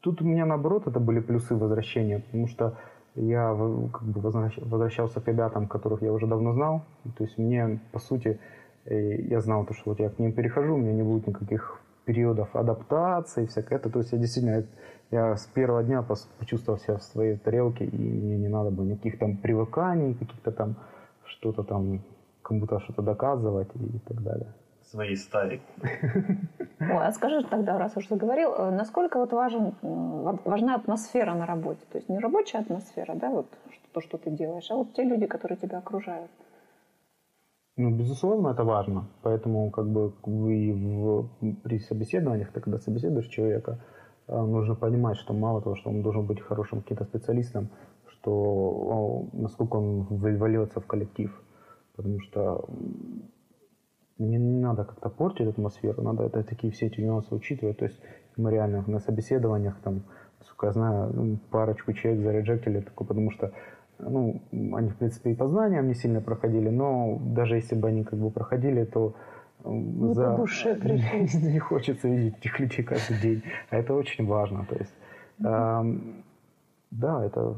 тут 0.00 0.22
у 0.22 0.24
меня 0.24 0.46
наоборот 0.46 0.86
это 0.86 1.00
были 1.00 1.20
плюсы 1.20 1.54
возвращения, 1.54 2.20
потому 2.20 2.46
что 2.46 2.78
я 3.14 3.56
как 3.92 4.02
бы 4.04 4.20
возвращался 4.20 5.20
к 5.20 5.28
ребятам, 5.28 5.66
которых 5.66 6.02
я 6.02 6.12
уже 6.12 6.26
давно 6.26 6.52
знал. 6.52 6.82
То 7.16 7.24
есть 7.24 7.38
мне, 7.38 7.80
по 7.92 7.98
сути, 7.98 8.38
э, 8.88 9.22
я 9.22 9.40
знал, 9.40 9.64
то, 9.64 9.74
что 9.74 9.90
вот 9.90 10.00
я 10.00 10.10
к 10.10 10.18
ним 10.18 10.32
перехожу, 10.32 10.74
у 10.74 10.78
меня 10.78 10.92
не 10.92 11.02
будет 11.02 11.26
никаких 11.26 11.80
периодов 12.04 12.54
адаптации, 12.56 13.46
всякое 13.46 13.78
это. 13.78 13.90
То 13.90 13.98
есть 13.98 14.12
я 14.12 14.18
действительно, 14.18 14.64
я 15.10 15.36
с 15.36 15.46
первого 15.46 15.82
дня 15.82 16.04
почувствовал 16.38 16.78
себя 16.78 16.96
в 16.96 17.02
своей 17.02 17.36
тарелке, 17.36 17.84
и 17.84 17.96
мне 17.96 18.38
не 18.38 18.48
надо 18.48 18.70
было 18.70 18.84
никаких 18.84 19.18
там 19.18 19.36
привыканий, 19.36 20.14
каких-то 20.14 20.52
там 20.52 20.76
что-то 21.24 21.62
там, 21.62 22.02
кому-то 22.42 22.80
что-то 22.80 23.02
доказывать 23.02 23.68
и 23.74 23.98
так 24.06 24.22
далее 24.22 24.54
своей 24.90 25.16
стаи. 25.16 25.60
Ой, 26.80 27.06
а 27.06 27.12
скажи 27.12 27.44
тогда, 27.44 27.78
раз 27.78 27.96
уж 27.96 28.08
заговорил, 28.08 28.54
э, 28.54 28.70
насколько 28.70 29.18
вот 29.18 29.32
важен, 29.32 29.74
важна 29.82 30.76
атмосфера 30.76 31.34
на 31.34 31.46
работе? 31.46 31.80
То 31.92 31.98
есть 31.98 32.08
не 32.08 32.18
рабочая 32.18 32.58
атмосфера, 32.58 33.14
да, 33.14 33.30
вот 33.30 33.46
то, 33.92 34.00
что 34.00 34.18
ты 34.18 34.30
делаешь, 34.30 34.70
а 34.70 34.76
вот 34.76 34.94
те 34.94 35.02
люди, 35.02 35.26
которые 35.26 35.58
тебя 35.58 35.78
окружают. 35.78 36.30
Ну, 37.78 37.90
безусловно, 37.90 38.48
это 38.48 38.64
важно. 38.64 39.06
Поэтому 39.22 39.70
как 39.70 39.88
бы 39.88 40.12
вы 40.24 40.72
в, 40.74 41.28
при 41.62 41.78
собеседованиях, 41.78 42.50
ты 42.52 42.60
когда 42.60 42.78
собеседуешь 42.78 43.28
человека, 43.28 43.78
э, 44.26 44.36
нужно 44.36 44.74
понимать, 44.74 45.16
что 45.16 45.32
мало 45.32 45.62
того, 45.62 45.76
что 45.76 45.90
он 45.90 46.02
должен 46.02 46.26
быть 46.26 46.40
хорошим 46.40 46.82
каким-то 46.82 47.04
специалистом, 47.04 47.68
что 48.08 49.28
насколько 49.32 49.76
он 49.76 50.02
вольется 50.10 50.80
в 50.80 50.86
коллектив. 50.86 51.30
Потому 51.94 52.18
что 52.20 52.64
не, 54.18 54.38
не 54.38 54.60
надо 54.60 54.84
как-то 54.84 55.08
портить 55.08 55.46
атмосферу, 55.46 56.02
надо 56.02 56.24
это, 56.24 56.42
такие 56.42 56.72
все 56.72 56.86
эти 56.86 57.00
нюансы 57.00 57.32
учитывать. 57.32 57.78
То 57.78 57.84
есть 57.84 58.00
мы 58.36 58.50
реально 58.50 58.82
на 58.88 58.98
собеседованиях, 58.98 59.76
там, 59.84 60.02
насколько 60.40 60.66
я 60.66 60.72
знаю, 60.72 61.38
парочку 61.50 61.92
человек 61.92 62.24
зареджектили, 62.24 62.80
такое, 62.80 63.06
потому 63.06 63.30
что 63.30 63.52
ну, 63.98 64.40
они, 64.52 64.90
в 64.90 64.96
принципе, 64.96 65.32
и 65.32 65.34
по 65.34 65.48
знаниям 65.48 65.88
не 65.88 65.94
сильно 65.94 66.20
проходили, 66.20 66.68
но 66.68 67.18
даже 67.20 67.56
если 67.56 67.74
бы 67.74 67.88
они 67.88 68.04
как 68.04 68.18
бы 68.18 68.30
проходили, 68.30 68.84
то 68.84 69.14
не 69.64 70.14
за... 70.14 70.30
по 70.30 70.36
душе 70.36 70.78
не 70.82 71.58
хочется 71.58 72.08
видеть 72.08 72.38
этих 72.38 72.60
людей 72.60 72.84
каждый 72.84 73.20
день. 73.20 73.42
А 73.70 73.76
это 73.76 73.94
очень 73.94 74.26
важно. 74.26 74.66
То 74.68 74.76
есть, 74.76 74.94
эм, 75.44 76.24
да, 76.90 77.24
это... 77.24 77.56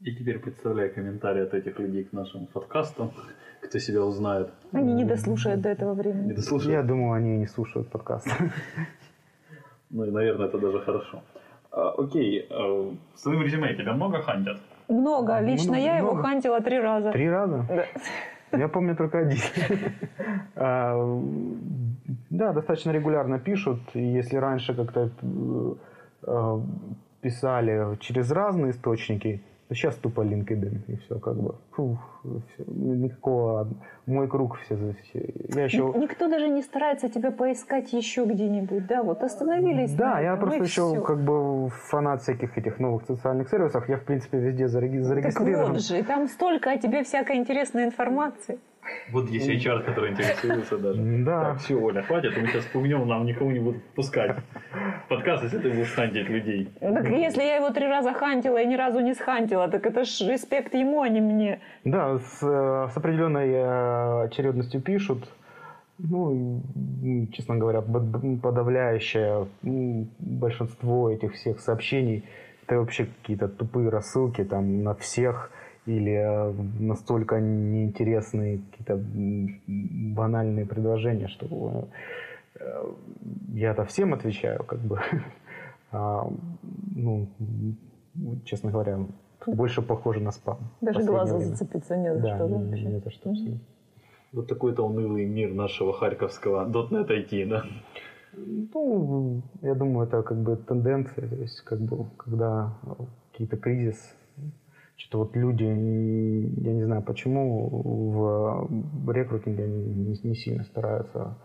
И 0.00 0.14
теперь 0.14 0.38
представляю 0.38 0.92
комментарии 0.92 1.42
от 1.42 1.54
этих 1.54 1.78
людей 1.78 2.04
к 2.04 2.12
нашему 2.12 2.46
подкасту 2.46 3.12
кто 3.66 3.78
себя 3.78 4.04
узнает. 4.04 4.50
Они 4.72 4.92
не 4.92 5.04
дослушают 5.04 5.60
до 5.60 5.68
этого 5.68 5.94
времени. 5.94 6.28
Не 6.28 6.34
дослушают? 6.34 6.72
Я 6.72 6.82
думаю, 6.82 7.12
они 7.12 7.38
не 7.38 7.46
слушают 7.46 7.88
подкаст. 7.88 8.28
Ну 9.90 10.04
и, 10.04 10.10
наверное, 10.10 10.48
это 10.48 10.58
даже 10.58 10.80
хорошо. 10.80 11.22
А, 11.70 11.90
окей, 11.90 12.46
а, 12.50 12.92
в 13.14 13.18
своем 13.18 13.42
резюме 13.42 13.74
тебя 13.74 13.92
много 13.92 14.20
хантят? 14.22 14.58
Много. 14.88 15.40
Лично 15.40 15.72
много, 15.72 15.84
я 15.84 15.96
его 15.98 16.12
много. 16.12 16.28
хантила 16.28 16.60
три 16.60 16.78
раза. 16.78 17.12
Три 17.12 17.28
раза? 17.28 17.64
Да. 17.68 18.58
Я 18.58 18.68
помню 18.68 18.96
только 18.96 19.18
один. 19.18 19.38
А, 20.54 21.20
да, 22.30 22.52
достаточно 22.52 22.92
регулярно 22.92 23.38
пишут. 23.38 23.80
Если 23.94 24.36
раньше 24.36 24.74
как-то 24.74 25.10
э, 26.22 26.60
писали 27.20 27.96
через 28.00 28.30
разные 28.30 28.70
источники, 28.70 29.42
Сейчас 29.70 29.96
тупо 29.96 30.20
LinkedIn, 30.20 30.82
и 30.86 30.96
все 30.96 31.18
как 31.18 31.36
бы. 31.36 31.56
Фух, 31.72 31.98
все, 32.22 32.64
никакого... 32.68 33.68
Мой 34.06 34.28
круг 34.28 34.58
все... 34.60 34.76
Я 35.54 35.64
еще... 35.64 35.92
Никто 35.96 36.28
даже 36.28 36.48
не 36.48 36.62
старается 36.62 37.08
тебя 37.08 37.32
поискать 37.32 37.92
еще 37.92 38.24
где-нибудь, 38.24 38.86
да? 38.86 39.02
Вот 39.02 39.24
остановились. 39.24 39.92
Да, 39.94 40.20
я 40.20 40.36
просто 40.36 40.62
еще 40.62 40.92
все. 40.92 41.02
как 41.02 41.20
бы 41.24 41.68
фанат 41.70 42.22
всяких 42.22 42.56
этих 42.56 42.78
новых 42.78 43.04
социальных 43.06 43.48
сервисов. 43.48 43.88
Я, 43.88 43.96
в 43.96 44.04
принципе, 44.04 44.38
везде 44.38 44.68
зарегистрирован. 44.68 45.42
Так 45.42 45.68
вот 45.72 45.82
же, 45.82 46.02
там 46.04 46.28
столько 46.28 46.70
о 46.70 46.78
тебе 46.78 47.02
всякой 47.02 47.36
интересной 47.36 47.84
информации. 47.84 48.60
Вот 49.10 49.28
есть 49.30 49.48
HR, 49.48 49.82
который 49.84 50.10
интересуется 50.10 50.78
даже. 50.78 51.00
Да. 51.24 51.40
Так, 51.40 51.58
все, 51.60 51.74
Оля, 51.74 52.02
хватит, 52.02 52.36
мы 52.36 52.46
сейчас 52.48 52.64
пугнем, 52.66 53.06
нам 53.06 53.24
никого 53.24 53.52
не 53.52 53.60
будут 53.60 53.82
пускать. 53.94 54.36
Подкаст, 55.08 55.44
если 55.44 55.58
ты 55.58 55.70
будешь 55.70 55.92
хантить 55.92 56.28
людей. 56.28 56.68
Ну, 56.80 56.94
так 56.94 57.08
если 57.08 57.42
я 57.42 57.56
его 57.56 57.70
три 57.70 57.86
раза 57.86 58.12
хантила 58.12 58.60
и 58.60 58.66
ни 58.66 58.76
разу 58.76 59.00
не 59.00 59.14
схантила, 59.14 59.68
так 59.68 59.86
это 59.86 60.04
ж 60.04 60.20
респект 60.28 60.74
ему, 60.74 61.02
а 61.02 61.08
не 61.08 61.20
мне. 61.20 61.60
Да, 61.84 62.18
с, 62.18 62.42
э, 62.42 62.88
с 62.92 62.96
определенной 62.96 63.50
э, 63.50 64.24
очередностью 64.24 64.80
пишут. 64.80 65.28
Ну, 65.98 66.62
честно 67.32 67.56
говоря, 67.56 67.80
подавляющее 67.80 69.46
большинство 69.62 71.10
этих 71.10 71.32
всех 71.32 71.60
сообщений 71.60 72.24
это 72.66 72.78
вообще 72.80 73.06
какие-то 73.06 73.48
тупые 73.48 73.88
рассылки 73.88 74.44
там 74.44 74.82
на 74.82 74.94
всех 74.94 75.50
или 75.86 76.12
э, 76.12 76.52
настолько 76.80 77.40
неинтересные 77.40 78.58
какие-то 78.70 79.00
банальные 79.66 80.66
предложения, 80.66 81.28
что 81.28 81.88
э, 82.58 82.92
я-то 83.54 83.84
всем 83.84 84.14
отвечаю, 84.14 84.64
как 84.64 84.80
бы. 84.80 85.00
А, 85.92 86.28
ну, 86.96 87.28
честно 88.44 88.72
говоря, 88.72 88.98
больше 89.46 89.82
похоже 89.82 90.20
на 90.20 90.32
спам. 90.32 90.58
Даже 90.80 91.04
глаза 91.04 91.36
время. 91.36 91.50
зацепиться 91.52 91.96
не 91.96 92.12
за 92.12 92.20
да, 92.20 92.34
что. 92.34 92.48
Не, 92.48 92.82
не 92.82 92.98
за 92.98 93.10
что 93.10 93.30
абсолютно. 93.30 93.60
Вот 94.32 94.48
такой-то 94.48 94.82
унылый 94.84 95.24
мир 95.26 95.54
нашего 95.54 95.92
харьковского 95.92 96.68
.NET 96.68 97.08
IT, 97.08 97.48
да? 97.48 97.64
Ну, 98.34 99.42
я 99.62 99.74
думаю, 99.74 100.06
это 100.06 100.22
как 100.22 100.38
бы 100.38 100.56
тенденция, 100.56 101.28
то 101.28 101.36
есть 101.36 101.60
как 101.62 101.80
бы, 101.80 102.06
когда 102.16 102.74
какие-то 103.32 103.56
кризис 103.56 104.14
что-то 104.96 105.18
вот 105.18 105.36
люди, 105.36 105.64
я 105.64 106.72
не 106.72 106.84
знаю 106.84 107.02
почему, 107.02 107.68
в 107.68 109.12
рекрутинге 109.12 109.64
они 109.64 109.84
не, 109.84 110.18
не 110.22 110.34
сильно 110.34 110.64
стараются 110.64 111.36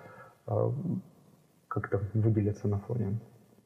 а, 0.48 0.74
как-то 1.68 2.02
выделиться 2.14 2.68
на 2.68 2.80
фоне. 2.80 3.20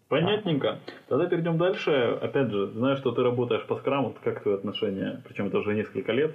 Понятненько. 0.07 0.79
Тогда 1.07 1.27
перейдем 1.27 1.57
дальше. 1.57 1.91
Опять 2.21 2.51
же, 2.51 2.71
знаю, 2.73 2.95
что 2.97 3.11
ты 3.11 3.23
работаешь 3.23 3.65
по 3.65 3.75
скраму. 3.75 4.13
Как 4.23 4.43
твои 4.43 4.55
отношения? 4.55 5.21
Причем 5.27 5.47
это 5.47 5.57
уже 5.57 5.73
несколько 5.73 6.11
лет. 6.11 6.33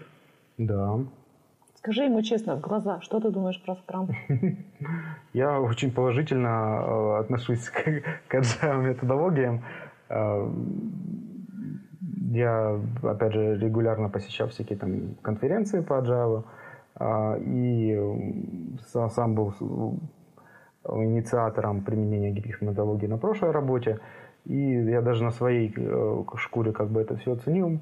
Да. 0.59 0.99
Скажи 1.77 2.05
ему 2.05 2.21
честно 2.23 2.57
в 2.57 2.61
глаза, 2.61 3.01
что 3.01 3.21
ты 3.21 3.31
думаешь 3.31 3.63
про 3.63 3.77
скрам? 3.77 4.09
Я 5.33 5.61
очень 5.61 5.93
положительно 5.93 6.49
э, 6.49 7.21
отношусь 7.21 7.69
к, 7.71 8.03
к 8.29 8.35
agile 8.35 8.83
методологиям. 8.83 9.65
Э, 12.31 12.33
я, 12.33 12.81
опять 13.03 13.33
же, 13.33 13.59
регулярно 13.59 14.09
посещал 14.09 14.49
всякие 14.49 14.79
там 14.79 15.15
конференции 15.23 15.81
по 15.81 15.95
Java, 15.95 16.45
а, 16.95 17.37
и 17.39 17.99
сам 18.93 19.35
был 19.35 19.55
инициатором 20.89 21.83
применения 21.83 22.31
гибких 22.31 22.63
методологий 22.63 23.09
на 23.09 23.19
прошлой 23.19 23.51
работе. 23.51 23.99
И 24.47 24.55
я 24.55 25.03
даже 25.03 25.25
на 25.25 25.31
своей 25.31 25.73
э, 25.77 26.25
шкуре 26.37 26.73
как 26.73 26.89
бы 26.89 27.01
это 27.01 27.17
все 27.17 27.33
оценил. 27.33 27.81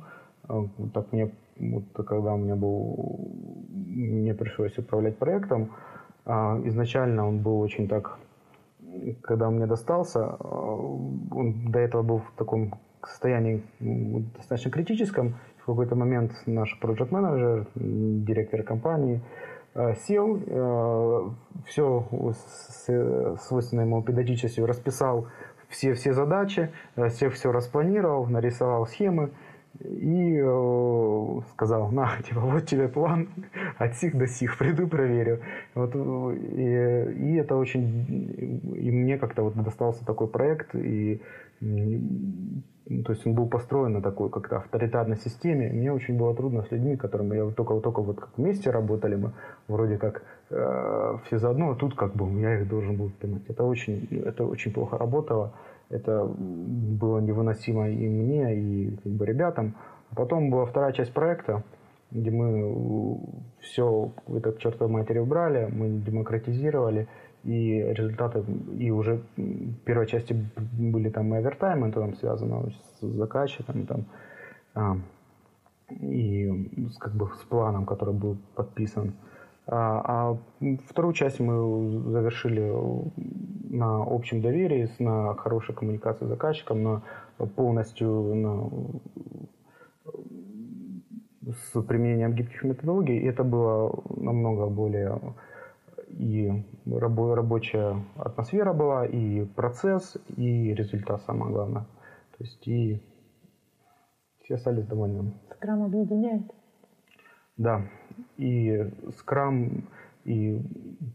Так 0.93 1.13
мне, 1.13 1.31
вот, 1.61 1.85
когда 2.07 2.35
у 2.35 2.39
меня 2.39 2.57
был, 2.57 3.31
мне 3.69 4.35
пришлось 4.35 4.77
управлять 4.79 5.19
проектом, 5.19 5.73
изначально 6.25 7.29
он 7.29 7.39
был 7.41 7.61
очень 7.61 7.87
так, 7.87 8.19
когда 9.23 9.49
он 9.49 9.57
мне 9.57 9.67
достался, 9.67 10.27
он 10.27 11.71
до 11.71 11.79
этого 11.79 12.03
был 12.03 12.19
в 12.19 12.33
таком 12.37 12.73
состоянии 13.07 13.63
достаточно 14.37 14.71
критическом. 14.71 15.37
В 15.59 15.67
какой-то 15.67 15.95
момент 15.95 16.33
наш 16.47 16.79
проект 16.81 17.11
менеджер 17.11 17.67
директор 17.75 18.63
компании, 18.63 19.21
сел, 20.07 20.41
все 21.67 22.09
с 22.33 23.39
свойственной 23.47 23.85
ему 23.85 24.03
педагогичностью 24.03 24.67
расписал 24.67 25.29
все, 25.69 25.93
все 25.93 26.15
задачи, 26.15 26.71
все 27.11 27.29
все 27.29 27.53
распланировал, 27.53 28.27
нарисовал 28.27 28.87
схемы 28.87 29.31
и 29.81 30.41
э, 30.43 31.41
сказал, 31.53 31.91
на, 31.91 32.11
типа, 32.27 32.41
вот 32.41 32.67
тебе 32.67 32.89
план 32.89 33.29
от 33.79 33.97
сих 33.97 34.17
до 34.17 34.27
сих, 34.27 34.59
приду 34.59 34.89
проверю. 34.89 35.41
Вот, 35.75 35.95
и, 35.95 37.13
и 37.17 37.35
это 37.37 37.57
очень, 37.57 38.73
и 38.77 38.91
мне 38.91 39.19
как-то 39.19 39.43
вот 39.43 39.55
достался 39.63 40.05
такой 40.05 40.29
проект, 40.29 40.75
и 40.75 41.21
то 43.05 43.13
есть 43.13 43.27
он 43.27 43.35
был 43.35 43.49
построен 43.49 43.93
на 43.93 44.03
такой 44.03 44.31
как-то 44.31 44.59
авторитарной 44.59 45.17
системе. 45.17 45.71
Мне 45.71 45.93
очень 45.93 46.17
было 46.17 46.35
трудно 46.35 46.63
с 46.63 46.71
людьми, 46.71 46.97
которыми 46.97 47.37
я 47.37 47.51
только, 47.51 47.79
только 47.81 48.01
вот 48.01 48.19
как 48.19 48.31
вместе 48.37 48.71
работали 48.71 49.17
мы, 49.17 49.33
вроде 49.69 49.99
как 49.99 50.23
э, 50.51 51.19
все 51.27 51.39
заодно, 51.39 51.73
а 51.73 51.75
тут 51.75 51.95
как 51.95 52.15
бы 52.15 52.27
я 52.41 52.61
их 52.61 52.69
должен 52.69 52.97
был 52.97 53.11
понимать. 53.21 53.43
Это 53.49 53.65
очень, 53.65 54.09
это 54.25 54.45
очень 54.45 54.73
плохо 54.73 54.97
работало. 54.97 55.53
Это 55.91 56.25
было 56.25 57.19
невыносимо 57.19 57.89
и 57.89 58.09
мне, 58.09 58.57
и 58.57 58.97
как 59.03 59.13
бы 59.13 59.27
ребятам. 59.27 59.75
А 60.11 60.15
потом 60.15 60.51
была 60.51 60.65
вторая 60.65 60.93
часть 60.93 61.13
проекта, 61.13 61.63
где 62.11 62.31
мы 62.31 63.21
все 63.61 64.13
это 64.29 64.53
к 64.53 64.59
чертовой 64.59 64.93
матери 64.93 65.19
убрали, 65.19 65.69
мы 65.71 65.89
демократизировали, 65.91 67.07
и 67.45 67.83
результаты, 67.93 68.45
и 68.79 68.91
уже 68.91 69.23
в 69.37 69.75
первой 69.85 70.07
части 70.07 70.37
были 70.57 71.09
там 71.09 71.35
и 71.35 71.39
овертаймы, 71.39 71.89
это 71.89 72.01
там 72.01 72.15
связано 72.15 72.71
с 72.71 73.07
заказчиками, 73.07 73.85
там, 73.85 74.05
а, 74.75 74.97
и 76.01 76.51
как 76.99 77.15
бы 77.15 77.31
с 77.35 77.45
планом, 77.45 77.87
который 77.87 78.15
был 78.15 78.37
подписан. 78.55 79.15
А, 79.67 80.03
а 80.05 80.39
вторую 80.89 81.13
часть 81.15 81.41
мы 81.41 82.11
завершили 82.11 82.73
на 83.71 84.03
общем 84.03 84.41
доверии, 84.41 84.89
на 84.99 85.35
хорошей 85.35 85.75
коммуникации 85.75 86.25
с 86.25 86.29
заказчиком, 86.29 86.83
на 86.83 87.03
полностью 87.55 88.09
на, 88.35 88.71
с 91.53 91.83
применением 91.83 92.33
гибких 92.33 92.65
методологий. 92.65 93.19
И 93.19 93.27
это 93.27 93.45
было 93.45 94.03
намного 94.17 94.67
более 94.69 95.21
и 96.11 96.65
рабо 96.87 97.35
рабочая 97.35 98.05
атмосфера 98.17 98.73
была, 98.73 99.07
и 99.07 99.45
процесс, 99.45 100.17
и 100.37 100.75
результат 100.75 101.23
самое 101.23 101.53
главное. 101.53 101.87
То 102.37 102.45
есть 102.45 102.67
и 102.69 103.03
все 104.43 104.55
остались 104.55 104.87
довольны. 104.87 105.33
Скрам 105.57 105.83
объединяет? 105.83 106.43
Да. 107.57 107.83
И 108.37 108.91
скрам, 109.19 109.85
и 110.25 110.63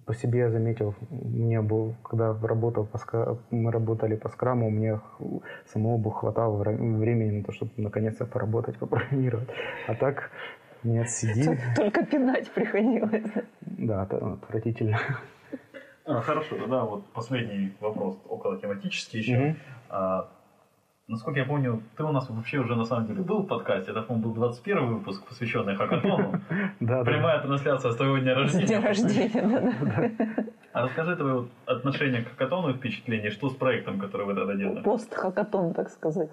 по 0.06 0.14
себе 0.14 0.39
я 0.39 0.50
заметил, 0.50 0.94
мне 1.10 1.62
был, 1.62 1.96
когда 2.04 2.38
работал 2.41 2.86
по, 2.86 3.39
мы 3.50 3.72
работали 3.72 4.16
по 4.16 4.30
скраму, 4.30 4.70
мне 4.70 5.00
самого 5.66 5.98
бы 5.98 6.12
хватало 6.12 6.58
времени 6.64 7.39
на 7.39 7.44
то, 7.44 7.52
чтобы 7.52 7.72
наконец-то 7.78 8.26
поработать, 8.26 8.78
попрограммировать. 8.78 9.50
А 9.88 9.96
так 9.96 10.30
нет, 10.84 11.10
сиди. 11.10 11.50
Только 11.76 12.06
пинать 12.06 12.50
приходилось. 12.52 13.32
Да, 13.62 14.04
это 14.04 14.34
отвратительно. 14.34 15.00
А, 16.06 16.22
хорошо, 16.22 16.58
тогда 16.58 16.84
вот 16.84 17.06
последний 17.14 17.72
вопрос, 17.80 18.18
около 18.28 18.60
тематический 18.60 19.20
еще. 19.20 19.38
Угу. 19.38 19.56
А, 19.90 20.30
насколько 21.08 21.40
я 21.40 21.46
помню, 21.46 21.82
ты 21.96 22.04
у 22.04 22.12
нас 22.12 22.30
вообще 22.30 22.60
уже 22.60 22.76
на 22.76 22.86
самом 22.86 23.08
деле 23.08 23.22
был 23.22 23.44
в 23.44 23.48
подкасте. 23.48 23.92
Это, 23.92 24.02
по-моему, 24.02 24.30
был 24.30 24.36
21 24.36 24.88
выпуск, 24.96 25.26
посвященный 25.26 25.76
хакатону. 25.76 26.42
Да, 26.80 27.04
Прямая 27.04 27.42
трансляция 27.42 27.92
с 27.92 27.96
твоего 27.96 28.18
дня 28.18 28.36
рождения. 28.36 28.68
День 28.68 28.82
рождения, 28.82 29.42
да. 29.42 30.44
А 30.74 30.82
расскажи 30.82 31.16
твое 31.16 31.48
отношение 31.68 32.24
к 32.24 32.30
хакатону 32.30 32.72
и 32.72 32.74
впечатление, 32.74 33.30
что 33.30 33.50
с 33.50 33.54
проектом, 33.54 34.00
который 34.00 34.26
вы 34.26 34.34
тогда 34.34 34.56
делали? 34.56 34.82
Пост-хакатон, 34.82 35.74
так 35.74 35.90
сказать. 35.90 36.30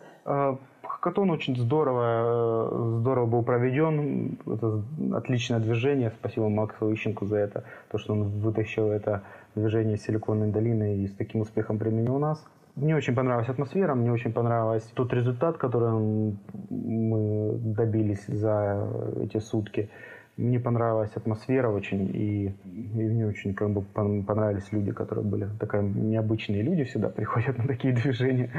Хакатон 1.01 1.31
очень 1.31 1.57
здорово, 1.57 2.69
э, 2.73 2.99
здорово 2.99 3.25
был 3.25 3.43
проведен. 3.43 4.39
Это 4.47 4.83
отличное 5.15 5.59
движение. 5.59 6.11
Спасибо 6.11 6.51
Максу 6.51 6.93
Ищенку 6.93 7.25
за 7.25 7.39
это. 7.39 7.65
То, 7.91 7.97
что 7.97 8.13
он 8.13 8.25
вытащил 8.25 8.91
это 8.91 9.23
движение 9.55 9.97
Силиконовой 9.97 10.53
долины 10.53 10.99
и 10.99 11.07
с 11.07 11.15
таким 11.15 11.41
успехом 11.41 11.79
применил 11.79 12.17
у 12.17 12.19
нас. 12.19 12.45
Мне 12.77 12.95
очень 12.95 13.15
понравилась 13.15 13.49
атмосфера, 13.49 13.95
мне 13.95 14.13
очень 14.13 14.31
понравился 14.33 14.95
тот 14.95 15.15
результат, 15.15 15.57
который 15.57 16.37
мы 16.69 17.55
добились 17.55 18.27
за 18.27 18.87
эти 19.23 19.39
сутки. 19.39 19.89
Мне 20.37 20.61
понравилась 20.61 21.13
атмосфера 21.17 21.71
очень, 21.71 22.11
и, 22.15 22.55
и 22.65 23.03
мне 23.09 23.27
очень 23.27 23.55
как 23.55 23.71
бы 23.71 23.81
понравились 23.83 24.71
люди, 24.71 24.93
которые 24.93 25.25
были 25.25 25.49
такие 25.59 25.83
необычные 25.83 26.63
люди, 26.63 26.85
всегда 26.85 27.09
приходят 27.09 27.57
на 27.57 27.67
такие 27.67 27.95
движения. 27.95 28.51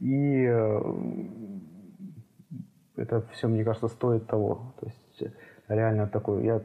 И 0.00 0.44
э, 0.48 0.80
это 2.96 3.24
все, 3.32 3.48
мне 3.48 3.64
кажется, 3.64 3.88
стоит 3.88 4.26
того. 4.26 4.74
То 4.80 4.86
есть 4.86 5.34
реально 5.68 6.06
такой. 6.06 6.44
Я 6.44 6.62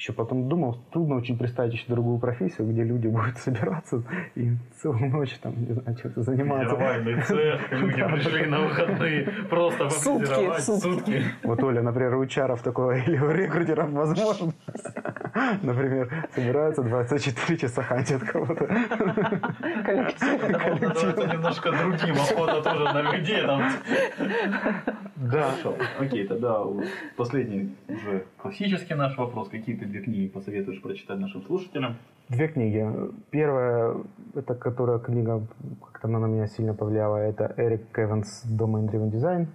еще 0.00 0.14
потом 0.14 0.48
думал, 0.48 0.78
трудно 0.92 1.16
очень 1.16 1.36
представить 1.36 1.74
еще 1.74 1.84
другую 1.88 2.18
профессию, 2.18 2.66
где 2.66 2.84
люди 2.84 3.06
будут 3.06 3.36
собираться 3.44 4.02
и 4.34 4.52
целую 4.80 5.10
ночь 5.10 5.36
там, 5.42 5.52
не 5.58 5.74
знаю, 5.74 5.94
чем-то 5.94 6.22
заниматься. 6.22 6.74
Нормальный 6.74 7.20
цех, 7.20 7.70
люди 7.70 8.02
пришли 8.02 8.46
на 8.46 8.60
выходные 8.60 9.28
просто 9.50 9.90
сутки, 9.90 10.60
сутки. 10.60 11.22
Вот, 11.42 11.62
Оля, 11.62 11.82
например, 11.82 12.14
у 12.16 12.24
Чаров 12.24 12.62
такого 12.62 12.96
или 13.06 13.18
у 13.18 13.30
рекрутеров 13.30 13.90
возможно. 13.90 14.54
Например, 15.62 16.08
собираются 16.34 16.82
24 16.82 17.58
часа 17.58 17.82
хантят 17.82 18.22
кого-то. 18.22 18.66
Коллектив. 19.84 20.42
Это 20.42 21.26
немножко 21.26 21.72
другим, 21.72 22.14
охота 22.14 22.62
тоже 22.62 22.84
на 22.84 23.12
людей 23.12 23.46
там. 23.46 23.62
Да. 25.16 25.50
Хорошо. 25.50 25.74
Окей, 25.98 26.26
тогда 26.26 26.64
последний 27.16 27.76
уже 27.88 28.24
классический 28.38 28.94
наш 28.94 29.16
вопрос. 29.18 29.48
Какие 29.48 29.76
ты 29.76 29.84
две 29.86 30.00
книги 30.00 30.28
посоветуешь 30.28 30.80
прочитать 30.82 31.18
нашим 31.18 31.42
слушателям? 31.42 31.96
Две 32.28 32.48
книги. 32.48 32.86
Первая, 33.30 33.96
это 34.34 34.54
которая 34.54 34.98
книга, 34.98 35.42
как-то 35.82 36.08
она 36.08 36.20
на 36.20 36.26
меня 36.26 36.46
сильно 36.46 36.74
повлияла, 36.74 37.16
это 37.16 37.52
Эрик 37.56 37.98
Эванс 37.98 38.44
«Domain 38.46 38.88
Driven 38.88 39.10
Design». 39.10 39.46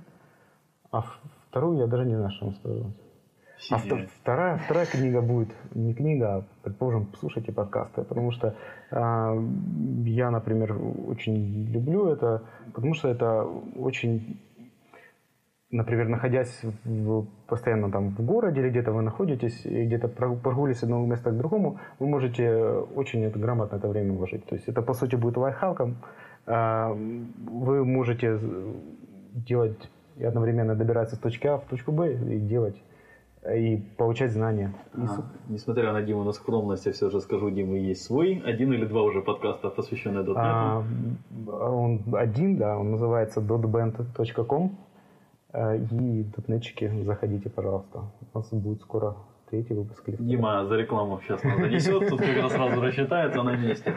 А 0.92 1.04
вторую 1.50 1.78
я 1.80 1.88
даже 1.88 2.06
не 2.06 2.16
знаю, 2.16 2.32
что 2.32 2.46
вам 2.46 2.56
сказать. 2.56 2.84
А 3.72 3.78
вторая, 4.22 4.58
вторая 4.58 4.86
книга 4.86 5.22
будет 5.22 5.50
не 5.74 5.94
книга, 5.94 6.36
а, 6.36 6.44
предположим, 6.64 7.08
слушайте 7.20 7.52
подкасты, 7.52 8.04
потому 8.04 8.32
что 8.32 8.56
э, 8.92 9.44
я, 10.06 10.30
например, 10.30 10.78
очень 11.08 11.66
люблю 11.72 12.08
это, 12.08 12.44
потому 12.74 12.94
что 12.94 13.08
это 13.08 13.44
очень 13.76 14.40
например, 15.72 16.08
находясь 16.08 16.62
в, 16.84 17.26
постоянно 17.48 17.92
там 17.92 18.10
в 18.10 18.26
городе 18.26 18.62
или 18.62 18.70
где-то 18.70 18.92
вы 18.92 19.02
находитесь, 19.02 19.66
и 19.66 19.86
где-то 19.86 20.08
прогуливаясь 20.08 20.80
с 20.80 20.84
одного 20.84 21.06
места 21.06 21.32
к 21.32 21.38
другому, 21.38 21.80
вы 22.00 22.08
можете 22.08 22.50
очень 22.96 23.24
это, 23.24 23.40
грамотно 23.40 23.78
это 23.78 23.88
время 23.88 24.14
вложить. 24.14 24.46
То 24.46 24.56
есть 24.56 24.68
это, 24.68 24.82
по 24.82 24.94
сути, 24.94 25.16
будет 25.16 25.38
лайфхаком. 25.38 25.98
А, 26.46 26.94
вы 26.94 27.84
можете 27.84 28.40
делать 29.34 29.90
и 30.18 30.24
одновременно 30.24 30.76
добираться 30.76 31.16
с 31.16 31.20
точки 31.20 31.48
А 31.48 31.58
в 31.58 31.66
точку 31.66 31.92
Б 31.92 32.14
и 32.14 32.40
делать 32.40 32.82
и 33.54 33.78
получать 33.98 34.32
знания. 34.32 34.74
А, 34.94 35.24
несмотря 35.50 35.94
на 35.94 36.02
Диму 36.02 36.24
на 36.24 36.32
скромность, 36.32 36.86
я 36.86 36.92
все 36.92 37.10
же 37.10 37.22
скажу, 37.22 37.50
Дима 37.52 37.78
есть 37.78 38.04
свой, 38.04 38.42
один 38.46 38.74
или 38.74 38.86
два 38.86 39.04
уже 39.04 39.22
подкаста, 39.22 39.70
посвященные 39.70 40.24
.NET. 40.24 40.36
А, 40.38 40.84
он 41.48 42.02
один, 42.14 42.58
да, 42.58 42.78
он 42.78 42.92
называется 42.92 43.42
dotband.com. 43.42 44.72
Э, 45.56 45.78
и 45.78 46.24
дотнетчики, 46.36 46.92
заходите, 47.04 47.50
пожалуйста. 47.50 48.04
У 48.34 48.38
нас 48.38 48.50
будет 48.52 48.82
скоро 48.82 49.16
третий 49.50 49.74
выпуск. 49.74 50.04
Дима 50.08 50.66
за 50.66 50.76
рекламу 50.76 51.22
сейчас 51.22 51.44
нас 51.44 51.58
занесет, 51.58 52.10
тут 52.10 52.20
как 52.20 52.36
раз 52.42 52.52
сразу 52.52 52.82
рассчитается 52.82 53.42
на 53.44 53.56
месте. 53.56 53.94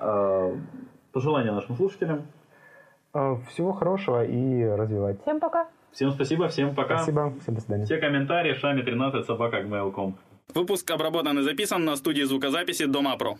Э, 0.00 0.56
пожелания 1.12 1.52
нашим 1.52 1.76
слушателям. 1.76 2.22
Э, 3.12 3.36
всего 3.48 3.72
хорошего 3.72 4.24
и 4.24 4.64
развивать. 4.64 5.20
Всем 5.22 5.40
пока. 5.40 5.68
Всем 5.94 6.12
спасибо, 6.12 6.48
всем 6.48 6.74
пока. 6.74 6.96
Спасибо, 6.98 7.32
всем 7.40 7.54
до 7.54 7.60
свидания. 7.60 7.84
Все 7.84 7.98
комментарии 7.98 8.54
шами 8.54 8.82
13 8.82 9.24
собака 9.24 9.60
Выпуск 10.52 10.90
обработан 10.90 11.38
и 11.38 11.42
записан 11.42 11.84
на 11.84 11.96
студии 11.96 12.22
звукозаписи 12.22 12.86
Дома 12.86 13.16
Про. 13.16 13.38